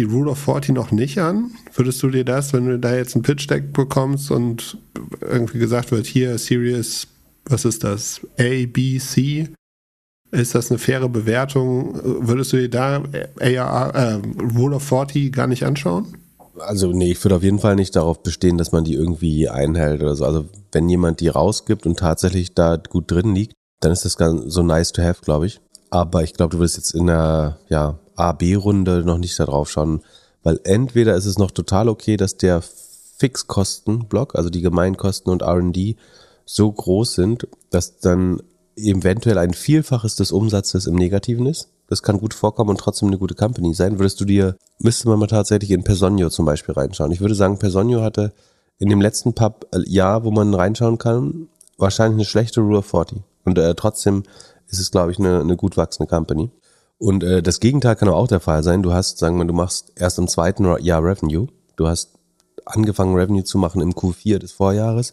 [0.00, 1.50] Rule of 40 noch nicht an?
[1.74, 4.78] Würdest du dir das, wenn du da jetzt ein Pitch-Deck bekommst und
[5.20, 7.06] irgendwie gesagt wird, hier Series,
[7.44, 9.48] was ist das, A, B, C,
[10.30, 12.00] ist das eine faire Bewertung?
[12.02, 13.02] Würdest du dir da
[13.38, 14.20] ARR, äh,
[14.56, 16.16] Rule of 40 gar nicht anschauen?
[16.58, 20.02] Also nee, ich würde auf jeden Fall nicht darauf bestehen, dass man die irgendwie einhält
[20.02, 20.24] oder so.
[20.24, 24.52] Also wenn jemand die rausgibt und tatsächlich da gut drin liegt, dann ist das ganz
[24.52, 25.60] so nice to have, glaube ich.
[25.90, 30.02] Aber ich glaube, du wirst jetzt in der ja, A-B-Runde noch nicht da drauf schauen,
[30.42, 32.62] weil entweder ist es noch total okay, dass der
[33.18, 35.96] Fixkostenblock, also die Gemeinkosten und R&D
[36.44, 38.42] so groß sind, dass dann
[38.76, 41.68] eventuell ein Vielfaches des Umsatzes im Negativen ist.
[41.88, 43.98] Das kann gut vorkommen und trotzdem eine gute Company sein.
[43.98, 47.12] Würdest du dir, müsste man mal tatsächlich in Personio zum Beispiel reinschauen.
[47.12, 48.32] Ich würde sagen, Personio hatte
[48.78, 53.18] in dem letzten Pub Jahr, wo man reinschauen kann, wahrscheinlich eine schlechte Rule of 40.
[53.44, 54.22] Und äh, trotzdem
[54.68, 56.50] ist es, glaube ich, eine, eine gut wachsende Company.
[57.02, 58.84] Und äh, das Gegenteil kann auch der Fall sein.
[58.84, 61.48] Du hast, sagen wir, du machst erst im zweiten Jahr Revenue.
[61.74, 62.10] Du hast
[62.64, 65.12] angefangen, Revenue zu machen im Q4 des Vorjahres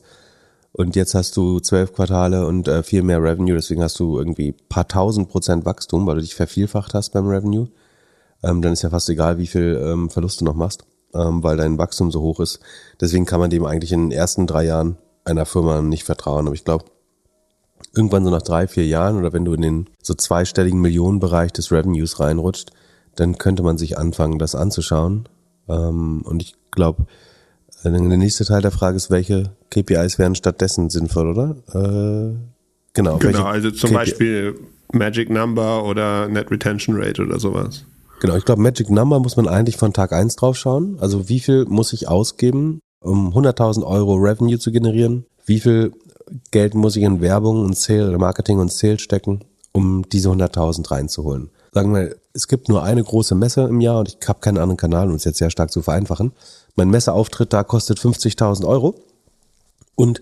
[0.71, 4.51] und jetzt hast du zwölf Quartale und äh, viel mehr Revenue, deswegen hast du irgendwie
[4.51, 7.69] paar tausend Prozent Wachstum, weil du dich vervielfacht hast beim Revenue.
[8.43, 10.85] Ähm, dann ist ja fast egal, wie viel ähm, Verlust du noch machst,
[11.15, 12.59] ähm, weil dein Wachstum so hoch ist.
[13.01, 16.45] Deswegen kann man dem eigentlich in den ersten drei Jahren einer Firma nicht vertrauen.
[16.45, 16.85] Aber ich glaube,
[17.95, 21.71] irgendwann so nach drei, vier Jahren oder wenn du in den so zweistelligen Millionenbereich des
[21.71, 22.71] Revenues reinrutscht,
[23.15, 25.27] dann könnte man sich anfangen, das anzuschauen.
[25.67, 27.05] Ähm, und ich glaube,
[27.83, 31.55] der nächste Teil der Frage ist, welche KPIs wären stattdessen sinnvoll, oder?
[31.73, 32.35] Äh,
[32.93, 33.17] genau.
[33.17, 34.59] Genau, also zum KPI Beispiel
[34.91, 37.85] Magic Number oder Net Retention Rate oder sowas.
[38.19, 40.97] Genau, ich glaube, Magic Number muss man eigentlich von Tag eins drauf schauen.
[40.99, 45.25] Also wie viel muss ich ausgeben, um 100.000 Euro Revenue zu generieren?
[45.45, 45.93] Wie viel
[46.51, 51.49] Geld muss ich in Werbung und Sale, Marketing und Sale stecken, um diese 100.000 reinzuholen?
[51.71, 54.77] Sagen wir, es gibt nur eine große Messe im Jahr und ich habe keinen anderen
[54.77, 56.31] Kanal, um es jetzt sehr stark zu vereinfachen.
[56.75, 58.95] Mein Messeauftritt da kostet 50.000 Euro
[59.95, 60.21] und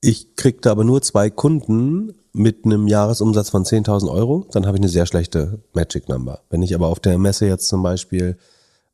[0.00, 4.82] ich kriegte aber nur zwei Kunden mit einem Jahresumsatz von 10.000 Euro, dann habe ich
[4.82, 6.40] eine sehr schlechte Magic Number.
[6.48, 8.36] Wenn ich aber auf der Messe jetzt zum Beispiel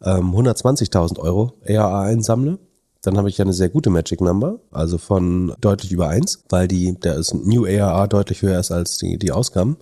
[0.02, 2.58] ähm, 120.000 Euro ARA einsammle,
[3.02, 6.68] dann habe ich ja eine sehr gute Magic Number, also von deutlich über eins, weil
[6.68, 9.76] die, der ist New ARA deutlich höher ist als die, die Ausgaben.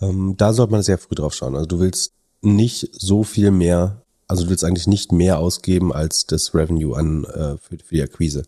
[0.00, 1.54] Ähm, da sollte man sehr früh drauf schauen.
[1.54, 6.24] Also du willst nicht so viel mehr also du willst eigentlich nicht mehr ausgeben als
[6.24, 8.44] das Revenue an äh, für, für die Akquise.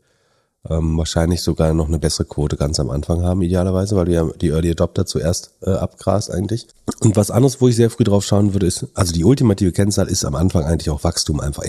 [0.71, 4.25] Ähm, wahrscheinlich sogar noch eine bessere Quote ganz am Anfang haben, idealerweise, weil du ja
[4.41, 6.69] die Early Adopter zuerst äh, abgrast eigentlich.
[7.01, 10.07] Und was anderes, wo ich sehr früh drauf schauen würde, ist, also die ultimative Kennzahl
[10.07, 11.65] ist am Anfang eigentlich auch Wachstum, einfach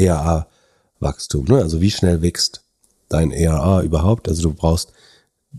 [1.04, 1.46] ERA-Wachstum.
[1.46, 1.58] Ne?
[1.58, 2.64] Also wie schnell wächst
[3.10, 4.28] dein ERA überhaupt?
[4.28, 4.94] Also du brauchst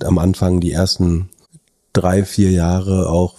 [0.02, 1.28] am Anfang die ersten
[1.92, 3.36] drei, vier Jahre auch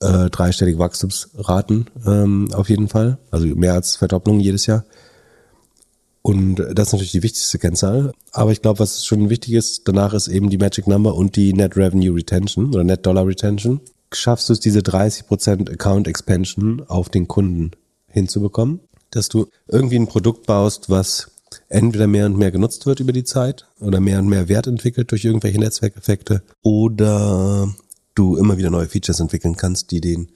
[0.00, 3.18] äh, dreistellige Wachstumsraten ähm, auf jeden Fall.
[3.30, 4.84] Also mehr als Verdopplung jedes Jahr.
[6.22, 8.12] Und das ist natürlich die wichtigste Kennzahl.
[8.32, 11.52] Aber ich glaube, was schon wichtig ist, danach ist eben die Magic Number und die
[11.52, 13.80] Net Revenue Retention oder Net Dollar Retention.
[14.10, 17.72] Schaffst du es, diese 30% Account Expansion auf den Kunden
[18.06, 18.80] hinzubekommen?
[19.14, 21.30] Dass du irgendwie ein Produkt baust, was
[21.68, 25.10] entweder mehr und mehr genutzt wird über die Zeit oder mehr und mehr Wert entwickelt
[25.10, 27.72] durch irgendwelche Netzwerkeffekte oder
[28.14, 30.30] du immer wieder neue Features entwickeln kannst, die den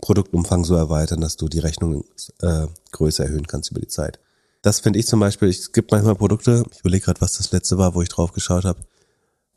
[0.00, 4.18] Produktumfang so erweitern, dass du die Rechnungsgröße äh, erhöhen kannst über die Zeit.
[4.62, 7.78] Das finde ich zum Beispiel, es gibt manchmal Produkte, ich überlege gerade, was das letzte
[7.78, 8.80] war, wo ich drauf geschaut habe,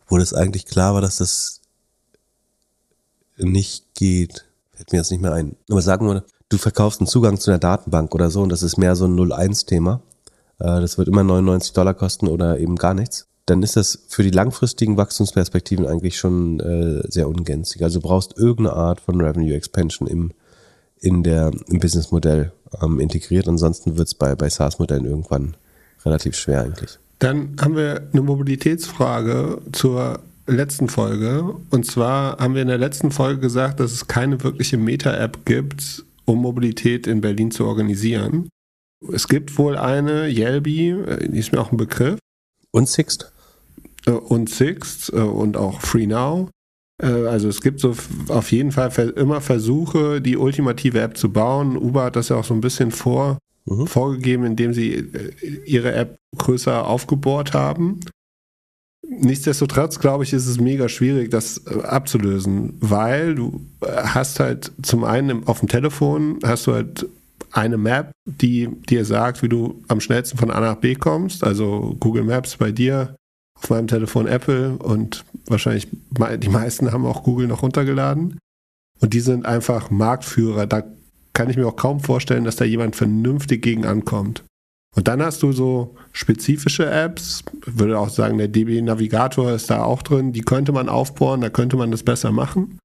[0.07, 1.61] wo das eigentlich klar war, dass das
[3.38, 4.45] nicht geht.
[4.71, 5.55] Fällt mir jetzt nicht mehr ein.
[5.69, 6.24] Aber sagen wir,
[6.54, 9.18] du verkaufst einen Zugang zu einer Datenbank oder so und das ist mehr so ein
[9.18, 10.01] 0-1-Thema.
[10.60, 13.28] Äh, das wird immer 99 Dollar kosten oder eben gar nichts.
[13.45, 17.84] Dann ist das für die langfristigen Wachstumsperspektiven eigentlich schon äh, sehr ungünstig.
[17.84, 20.32] Also du brauchst irgendeine Art von Revenue Expansion im,
[21.01, 23.47] in der, im Businessmodell ähm, integriert.
[23.47, 25.58] Ansonsten wird es bei, bei SaaS-Modellen irgendwann
[26.06, 26.99] relativ schwer eigentlich.
[27.20, 31.56] Dann haben wir eine Mobilitätsfrage zur letzten Folge.
[31.70, 36.06] Und zwar haben wir in der letzten Folge gesagt, dass es keine wirkliche Meta-App gibt,
[36.26, 38.49] um Mobilität in Berlin zu organisieren.
[39.11, 42.19] Es gibt wohl eine, Yelby, äh, die ist mir auch ein Begriff.
[42.71, 43.32] Und Sixt?
[44.05, 46.49] Äh, und Sixt äh, und auch FreeNow.
[47.01, 47.95] Also es gibt so
[48.30, 51.76] auf jeden Fall immer Versuche, die ultimative App zu bauen.
[51.76, 53.88] Uber hat das ja auch so ein bisschen vor, mhm.
[53.88, 55.09] vorgegeben, indem sie
[55.65, 57.99] ihre App größer aufgebohrt haben.
[59.08, 64.72] Nichtsdestotrotz, glaube ich, ist es mega schwierig, das äh, abzulösen, weil du äh, hast halt
[64.82, 67.08] zum einen auf dem Telefon hast du halt
[67.51, 71.43] eine Map, die dir sagt, wie du am schnellsten von A nach B kommst.
[71.43, 73.16] Also Google Maps bei dir,
[73.62, 78.39] auf meinem Telefon Apple und wahrscheinlich die meisten haben auch Google noch runtergeladen.
[78.99, 80.66] Und die sind einfach Marktführer.
[80.66, 80.84] Da
[81.34, 84.43] kann ich mir auch kaum vorstellen, dass da jemand vernünftig gegen ankommt.
[84.95, 89.83] Und dann hast du so spezifische Apps, würde auch sagen, der DB Navigator ist da
[89.83, 92.77] auch drin, die könnte man aufbohren, da könnte man das besser machen.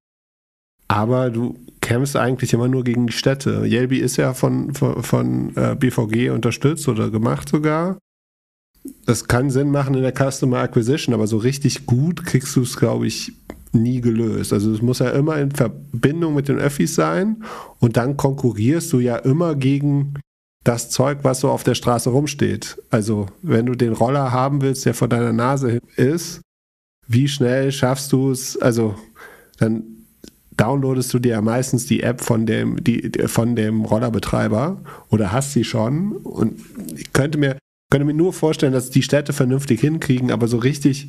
[0.88, 3.66] Aber du kämpfst eigentlich immer nur gegen die Städte.
[3.66, 7.98] Yelby ist ja von, von, von äh, BVG unterstützt oder gemacht sogar.
[9.04, 12.76] Das kann Sinn machen in der Customer Acquisition, aber so richtig gut kriegst du es,
[12.76, 13.32] glaube ich,
[13.72, 14.54] nie gelöst.
[14.54, 17.44] Also es muss ja immer in Verbindung mit den Öffis sein
[17.80, 20.14] und dann konkurrierst du ja immer gegen
[20.68, 22.76] das Zeug, was so auf der Straße rumsteht.
[22.90, 26.42] Also, wenn du den Roller haben willst, der vor deiner Nase ist,
[27.06, 28.60] wie schnell schaffst du es?
[28.60, 28.94] Also,
[29.58, 29.82] dann
[30.58, 35.54] downloadest du dir ja meistens die App von dem, die, von dem Rollerbetreiber oder hast
[35.54, 36.12] sie schon.
[36.18, 36.60] Und
[36.94, 37.56] ich könnte mir,
[37.90, 41.08] könnte mir nur vorstellen, dass die Städte vernünftig hinkriegen, aber so richtig,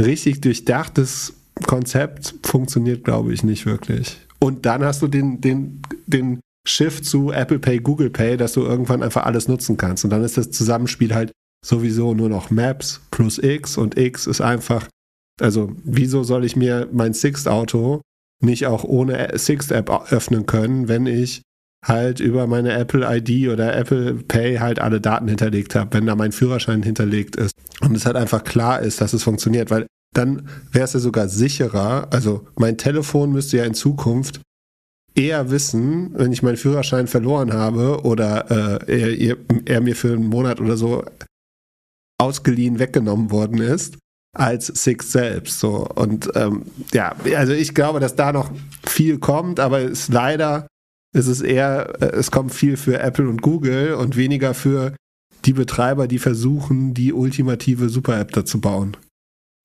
[0.00, 1.34] richtig durchdachtes
[1.64, 4.18] Konzept funktioniert, glaube ich, nicht wirklich.
[4.40, 8.62] Und dann hast du den, den, den Shift zu Apple Pay, Google Pay, dass du
[8.62, 10.04] irgendwann einfach alles nutzen kannst.
[10.04, 11.32] Und dann ist das Zusammenspiel halt
[11.64, 14.86] sowieso nur noch Maps plus X und X ist einfach,
[15.40, 18.00] also wieso soll ich mir mein Sixt-Auto
[18.42, 21.42] nicht auch ohne Sixt-App öffnen können, wenn ich
[21.84, 26.14] halt über meine Apple ID oder Apple Pay halt alle Daten hinterlegt habe, wenn da
[26.14, 30.48] mein Führerschein hinterlegt ist und es halt einfach klar ist, dass es funktioniert, weil dann
[30.72, 32.08] wäre es ja sogar sicherer.
[32.10, 34.40] Also mein Telefon müsste ja in Zukunft
[35.16, 38.50] eher wissen, wenn ich meinen Führerschein verloren habe oder
[38.88, 41.04] äh, er, er, mir für einen Monat oder so
[42.18, 43.98] ausgeliehen weggenommen worden ist,
[44.34, 45.58] als Six selbst.
[45.58, 45.86] So.
[45.88, 48.50] Und ähm, ja, also ich glaube, dass da noch
[48.86, 50.66] viel kommt, aber es leider
[51.14, 54.94] ist es eher, äh, es kommt viel für Apple und Google und weniger für
[55.46, 58.96] die Betreiber, die versuchen, die ultimative Super-App da zu bauen.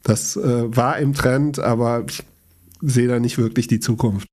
[0.04, 2.24] Das äh, war im Trend, aber ich
[2.82, 4.28] sehe da nicht wirklich die Zukunft.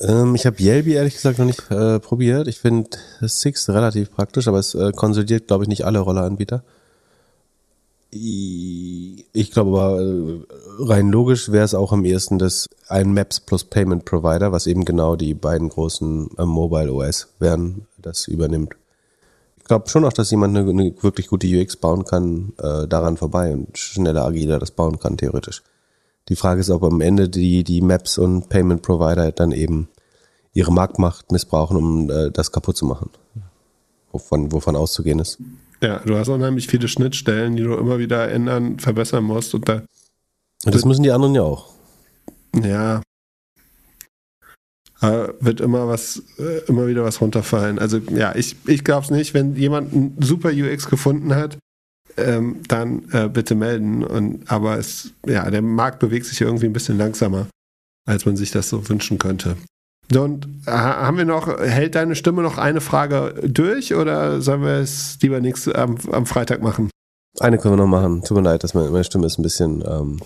[0.00, 2.48] Ähm, ich habe Yelby ehrlich gesagt noch nicht äh, probiert.
[2.48, 2.90] Ich finde
[3.20, 6.62] Six relativ praktisch, aber es äh, konsolidiert, glaube ich, nicht alle Rolleranbieter.
[8.10, 10.40] Ich glaube aber, äh,
[10.78, 14.86] rein logisch wäre es auch am ehesten das ein Maps plus Payment Provider, was eben
[14.86, 18.74] genau die beiden großen äh, Mobile OS werden, das übernimmt.
[19.58, 23.18] Ich glaube schon auch, dass jemand eine, eine, wirklich gute UX bauen kann, äh, daran
[23.18, 25.62] vorbei und schneller, agiler das bauen kann, theoretisch.
[26.28, 29.88] Die Frage ist, ob am Ende die, die Maps und Payment Provider dann eben
[30.52, 33.10] ihre Marktmacht missbrauchen, um äh, das kaputt zu machen.
[34.12, 35.38] Wovon, wovon auszugehen ist.
[35.80, 39.54] Ja, du hast unheimlich viele Schnittstellen, die du immer wieder ändern, verbessern musst.
[39.54, 39.82] Und da
[40.64, 41.66] und das müssen die anderen ja auch.
[42.62, 43.02] Ja.
[45.00, 47.78] Da wird immer was, äh, immer wieder was runterfallen.
[47.78, 49.34] Also ja, ich, ich glaube es nicht.
[49.34, 51.58] Wenn jemand ein super UX gefunden hat,
[52.18, 54.04] ähm, dann äh, bitte melden.
[54.04, 57.46] Und, aber es, ja, der Markt bewegt sich irgendwie ein bisschen langsamer,
[58.06, 59.56] als man sich das so wünschen könnte.
[60.14, 65.18] Und haben wir noch, hält deine Stimme noch eine Frage durch oder sollen wir es
[65.20, 66.90] lieber nichts am, am Freitag machen?
[67.40, 68.22] Eine können wir noch machen.
[68.22, 70.18] Tut mir leid, dass meine, meine Stimme ist ein bisschen ähm,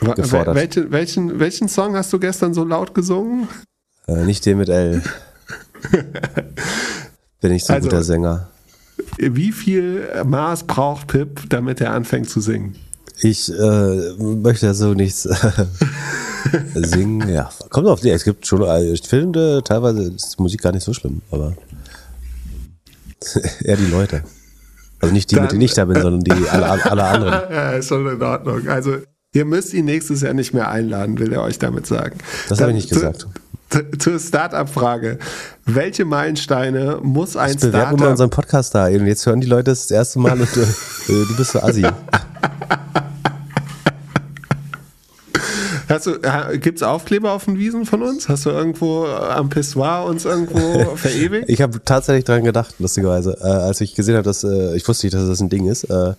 [0.00, 0.56] gefordert.
[0.56, 3.48] Welchen, welchen, welchen Song hast du gestern so laut gesungen?
[4.08, 5.02] Äh, nicht den mit L.
[7.40, 8.48] Bin ich so ein also, guter Sänger.
[9.18, 12.76] Wie viel Maß braucht Pip, damit er anfängt zu singen?
[13.20, 15.64] Ich äh, möchte so nichts äh,
[16.74, 17.28] singen.
[17.28, 18.10] Ja, kommt auf die.
[18.10, 21.54] Es gibt schon, ich finde, teilweise ist die Musik gar nicht so schlimm, aber
[23.64, 24.22] eher die Leute.
[25.00, 27.34] Also nicht die, Dann- mit denen ich da bin, sondern die alle, alle anderen.
[27.52, 28.68] ja, ist schon in Ordnung.
[28.68, 28.96] Also,
[29.32, 32.18] ihr müsst ihn nächstes Jahr nicht mehr einladen, will er euch damit sagen.
[32.48, 33.26] Das habe ich nicht gesagt.
[33.74, 35.18] Zu- Zur Start-up-Frage.
[35.64, 38.10] Welche Meilensteine muss ein Ich bewerbe immer Startup...
[38.10, 40.66] unseren Podcast da und jetzt hören die Leute das, erste Mal und äh,
[41.08, 41.84] du bist so assi.
[45.88, 46.18] Hast du,
[46.58, 48.28] gibt es Aufkleber auf den Wiesen von uns?
[48.28, 51.48] Hast du irgendwo äh, am Pissoir uns irgendwo verewigt?
[51.48, 55.06] Ich habe tatsächlich dran gedacht, lustigerweise, äh, als ich gesehen habe, dass äh, ich wusste
[55.06, 56.14] nicht, dass das ein Ding ist, äh,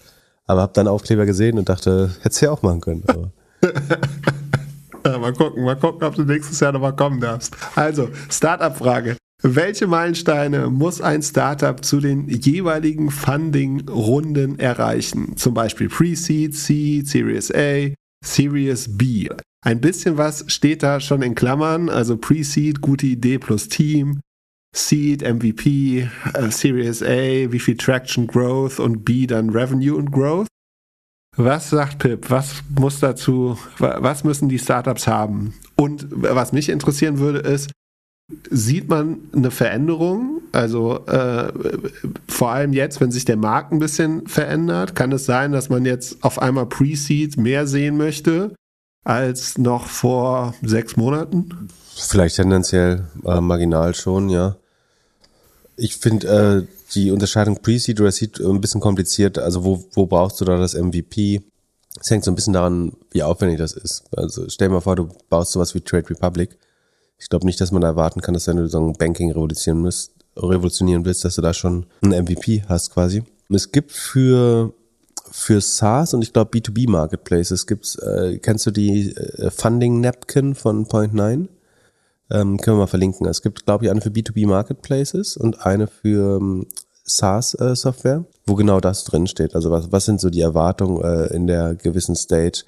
[0.48, 3.04] aber habe dann Aufkleber gesehen und dachte, hättest du ja auch machen können.
[5.20, 7.56] Mal gucken, mal gucken, ob du nächstes Jahr nochmal kommen darfst.
[7.76, 9.18] Also, Startup-Frage.
[9.44, 15.38] Welche Meilensteine muss ein Startup zu den jeweiligen Funding-Runden erreichen?
[15.38, 17.94] Zum Beispiel Pre-Seed, Seed, Series A,
[18.26, 19.30] Series B.
[19.64, 24.22] Ein bisschen was steht da schon in Klammern, also Pre-Seed, gute Idee plus Team,
[24.76, 30.48] Seed, MVP, äh, Series A, wie viel Traction, Growth und B dann Revenue und Growth.
[31.38, 32.30] Was sagt Pip?
[32.30, 35.54] Was muss dazu, wa- was müssen die Startups haben?
[35.76, 37.72] Und was mich interessieren würde, ist,
[38.50, 40.42] sieht man eine Veränderung?
[40.52, 41.52] Also äh,
[42.28, 45.86] vor allem jetzt, wenn sich der Markt ein bisschen verändert, kann es sein, dass man
[45.86, 48.56] jetzt auf einmal Pre-Seed mehr sehen möchte
[49.04, 51.70] als noch vor sechs Monaten?
[51.98, 54.56] vielleicht tendenziell äh, marginal schon, ja.
[55.78, 59.38] Ich finde äh, die Unterscheidung Pre-Seed oder Seed äh, ein bisschen kompliziert.
[59.38, 61.42] Also wo, wo brauchst du da das MVP?
[62.00, 64.04] Es hängt so ein bisschen daran, wie aufwendig das ist.
[64.16, 66.58] Also stell dir mal vor, du baust sowas wie Trade Republic.
[67.18, 69.82] Ich glaube nicht, dass man da erwarten kann, dass wenn du so ein Banking revolutionieren,
[69.82, 73.24] müsst, revolutionieren willst, dass du da schon ein MVP hast quasi.
[73.50, 74.74] Es gibt für
[75.32, 80.56] für SaaS und ich glaube B2B Marketplaces gibt's, äh, kennst du die äh, Funding Napkin
[80.56, 81.48] von Point9?
[82.32, 83.28] Ähm, können wir mal verlinken.
[83.28, 86.68] Es gibt, glaube ich, eine für B2B Marketplaces und eine für ähm,
[87.04, 89.54] SaaS-Software, wo genau das drin steht.
[89.54, 92.64] Also was, was sind so die Erwartungen äh, in der gewissen Stage,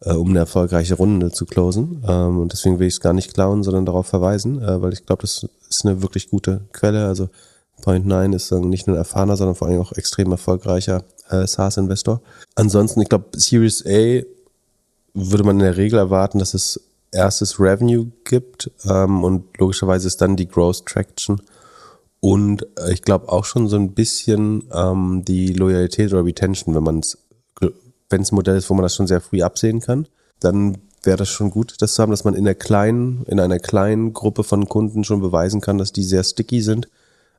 [0.00, 2.02] äh, um eine erfolgreiche Runde zu closen.
[2.08, 5.04] Ähm, und deswegen will ich es gar nicht klauen, sondern darauf verweisen, äh, weil ich
[5.04, 7.06] glaube, das ist eine wirklich gute Quelle.
[7.06, 7.28] Also
[7.82, 12.22] Point9 ist dann nicht nur ein erfahrener, sondern vor allem auch extrem erfolgreicher äh, SaaS-Investor.
[12.54, 14.22] Ansonsten, ich glaube, Series A
[15.14, 16.80] würde man in der Regel erwarten, dass es
[17.12, 21.40] erstes Revenue gibt ähm, und logischerweise ist dann die Growth Traction
[22.24, 26.84] und äh, ich glaube auch schon so ein bisschen ähm, die Loyalität oder Retention, wenn
[26.84, 27.18] man es,
[28.08, 30.06] wenn es ein Modell ist, wo man das schon sehr früh absehen kann,
[30.40, 33.58] dann wäre das schon gut, das zu haben, dass man in der kleinen, in einer
[33.58, 36.88] kleinen Gruppe von Kunden schon beweisen kann, dass die sehr sticky sind,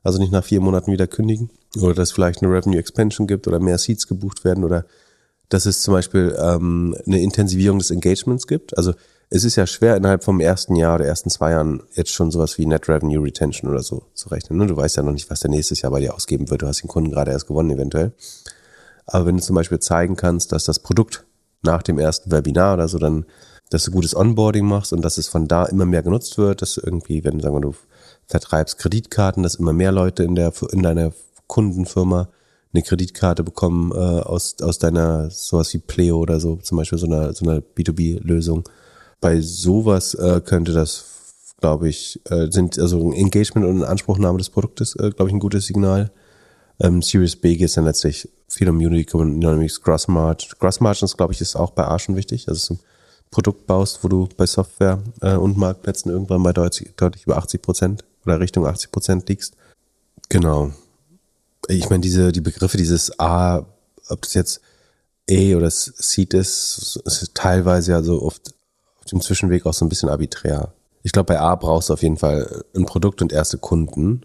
[0.02, 1.48] also nicht nach vier Monaten wieder kündigen
[1.80, 4.84] oder dass vielleicht eine Revenue Expansion gibt oder mehr Seats gebucht werden oder
[5.48, 8.76] dass es zum Beispiel ähm, eine Intensivierung des Engagements gibt.
[8.76, 8.92] Also
[9.34, 12.56] es ist ja schwer, innerhalb vom ersten Jahr oder ersten zwei Jahren jetzt schon sowas
[12.56, 14.60] wie Net Revenue Retention oder so zu rechnen.
[14.60, 14.66] Ne?
[14.66, 16.62] Du weißt ja noch nicht, was der nächstes Jahr bei dir ausgeben wird.
[16.62, 18.12] Du hast den Kunden gerade erst gewonnen eventuell.
[19.06, 21.24] Aber wenn du zum Beispiel zeigen kannst, dass das Produkt
[21.62, 23.26] nach dem ersten Webinar oder so dann,
[23.70, 26.74] dass du gutes Onboarding machst und dass es von da immer mehr genutzt wird, dass
[26.74, 27.74] du irgendwie, wenn sagen wir, du
[28.28, 31.10] vertreibst Kreditkarten, dass immer mehr Leute in der in deiner
[31.48, 32.28] Kundenfirma
[32.72, 37.06] eine Kreditkarte bekommen äh, aus, aus deiner sowas wie Pleo oder so, zum Beispiel so
[37.06, 38.62] einer so einer B2B-Lösung.
[39.20, 41.04] Bei sowas äh, könnte das,
[41.60, 45.34] glaube ich, äh, sind also ein Engagement und eine Anspruchnahme des Produktes, äh, glaube ich,
[45.34, 46.10] ein gutes Signal.
[46.80, 50.50] Ähm, Series B geht es dann letztlich viel um Unity Economics, Gross Margin.
[50.58, 52.48] Gross Margins, glaube ich, ist auch bei A schon wichtig.
[52.48, 52.78] Also
[53.30, 57.62] Produkt baust, wo du bei Software äh, und Marktplätzen irgendwann bei deutlich, deutlich über 80
[57.62, 59.54] Prozent oder Richtung 80 Prozent liegst.
[60.28, 60.72] Genau.
[61.68, 63.66] Ich meine, diese, die Begriffe, dieses A,
[64.08, 64.60] ob das jetzt
[65.30, 68.54] A oder Seed ist, ist teilweise ja so oft
[69.04, 70.72] auf dem Zwischenweg auch so ein bisschen arbiträr.
[71.02, 74.22] Ich glaube, bei A brauchst du auf jeden Fall ein Produkt und erste Kunden.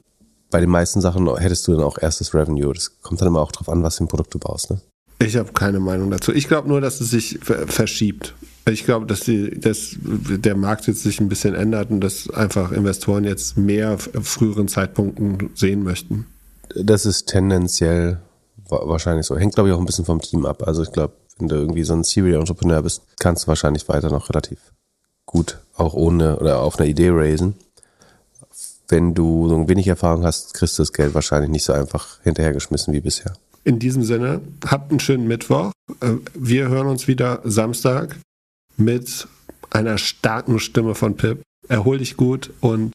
[0.49, 2.73] Bei den meisten Sachen hättest du dann auch erstes Revenue.
[2.73, 4.71] Das kommt dann immer auch drauf an, was für ein Produkt du baust.
[4.71, 4.81] Ne?
[5.21, 6.33] Ich habe keine Meinung dazu.
[6.33, 8.33] Ich glaube nur, dass es sich ver- verschiebt.
[8.69, 12.71] Ich glaube, dass, die, dass der Markt jetzt sich ein bisschen ändert und dass einfach
[12.71, 16.25] Investoren jetzt mehr f- früheren Zeitpunkten sehen möchten.
[16.75, 18.19] Das ist tendenziell
[18.69, 19.35] wa- wahrscheinlich so.
[19.37, 20.63] Hängt, glaube ich, auch ein bisschen vom Team ab.
[20.65, 24.29] Also ich glaube, wenn du irgendwie so ein Serial-Entrepreneur bist, kannst du wahrscheinlich weiter noch
[24.29, 24.59] relativ
[25.25, 27.55] gut auch ohne oder auf einer Idee raisen.
[28.87, 32.93] Wenn du so wenig Erfahrung hast, kriegst du das Geld wahrscheinlich nicht so einfach hinterhergeschmissen
[32.93, 33.33] wie bisher.
[33.63, 35.71] In diesem Sinne, habt einen schönen Mittwoch.
[35.99, 38.17] Äh, Wir hören uns wieder Samstag
[38.77, 39.27] mit
[39.69, 41.41] einer starken Stimme von Pip.
[41.67, 42.91] Erhol dich gut und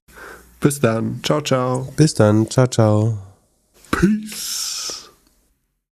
[0.60, 1.20] bis dann.
[1.22, 1.92] Ciao, ciao.
[1.96, 2.50] Bis dann.
[2.50, 3.18] Ciao, ciao.
[3.92, 4.73] Peace.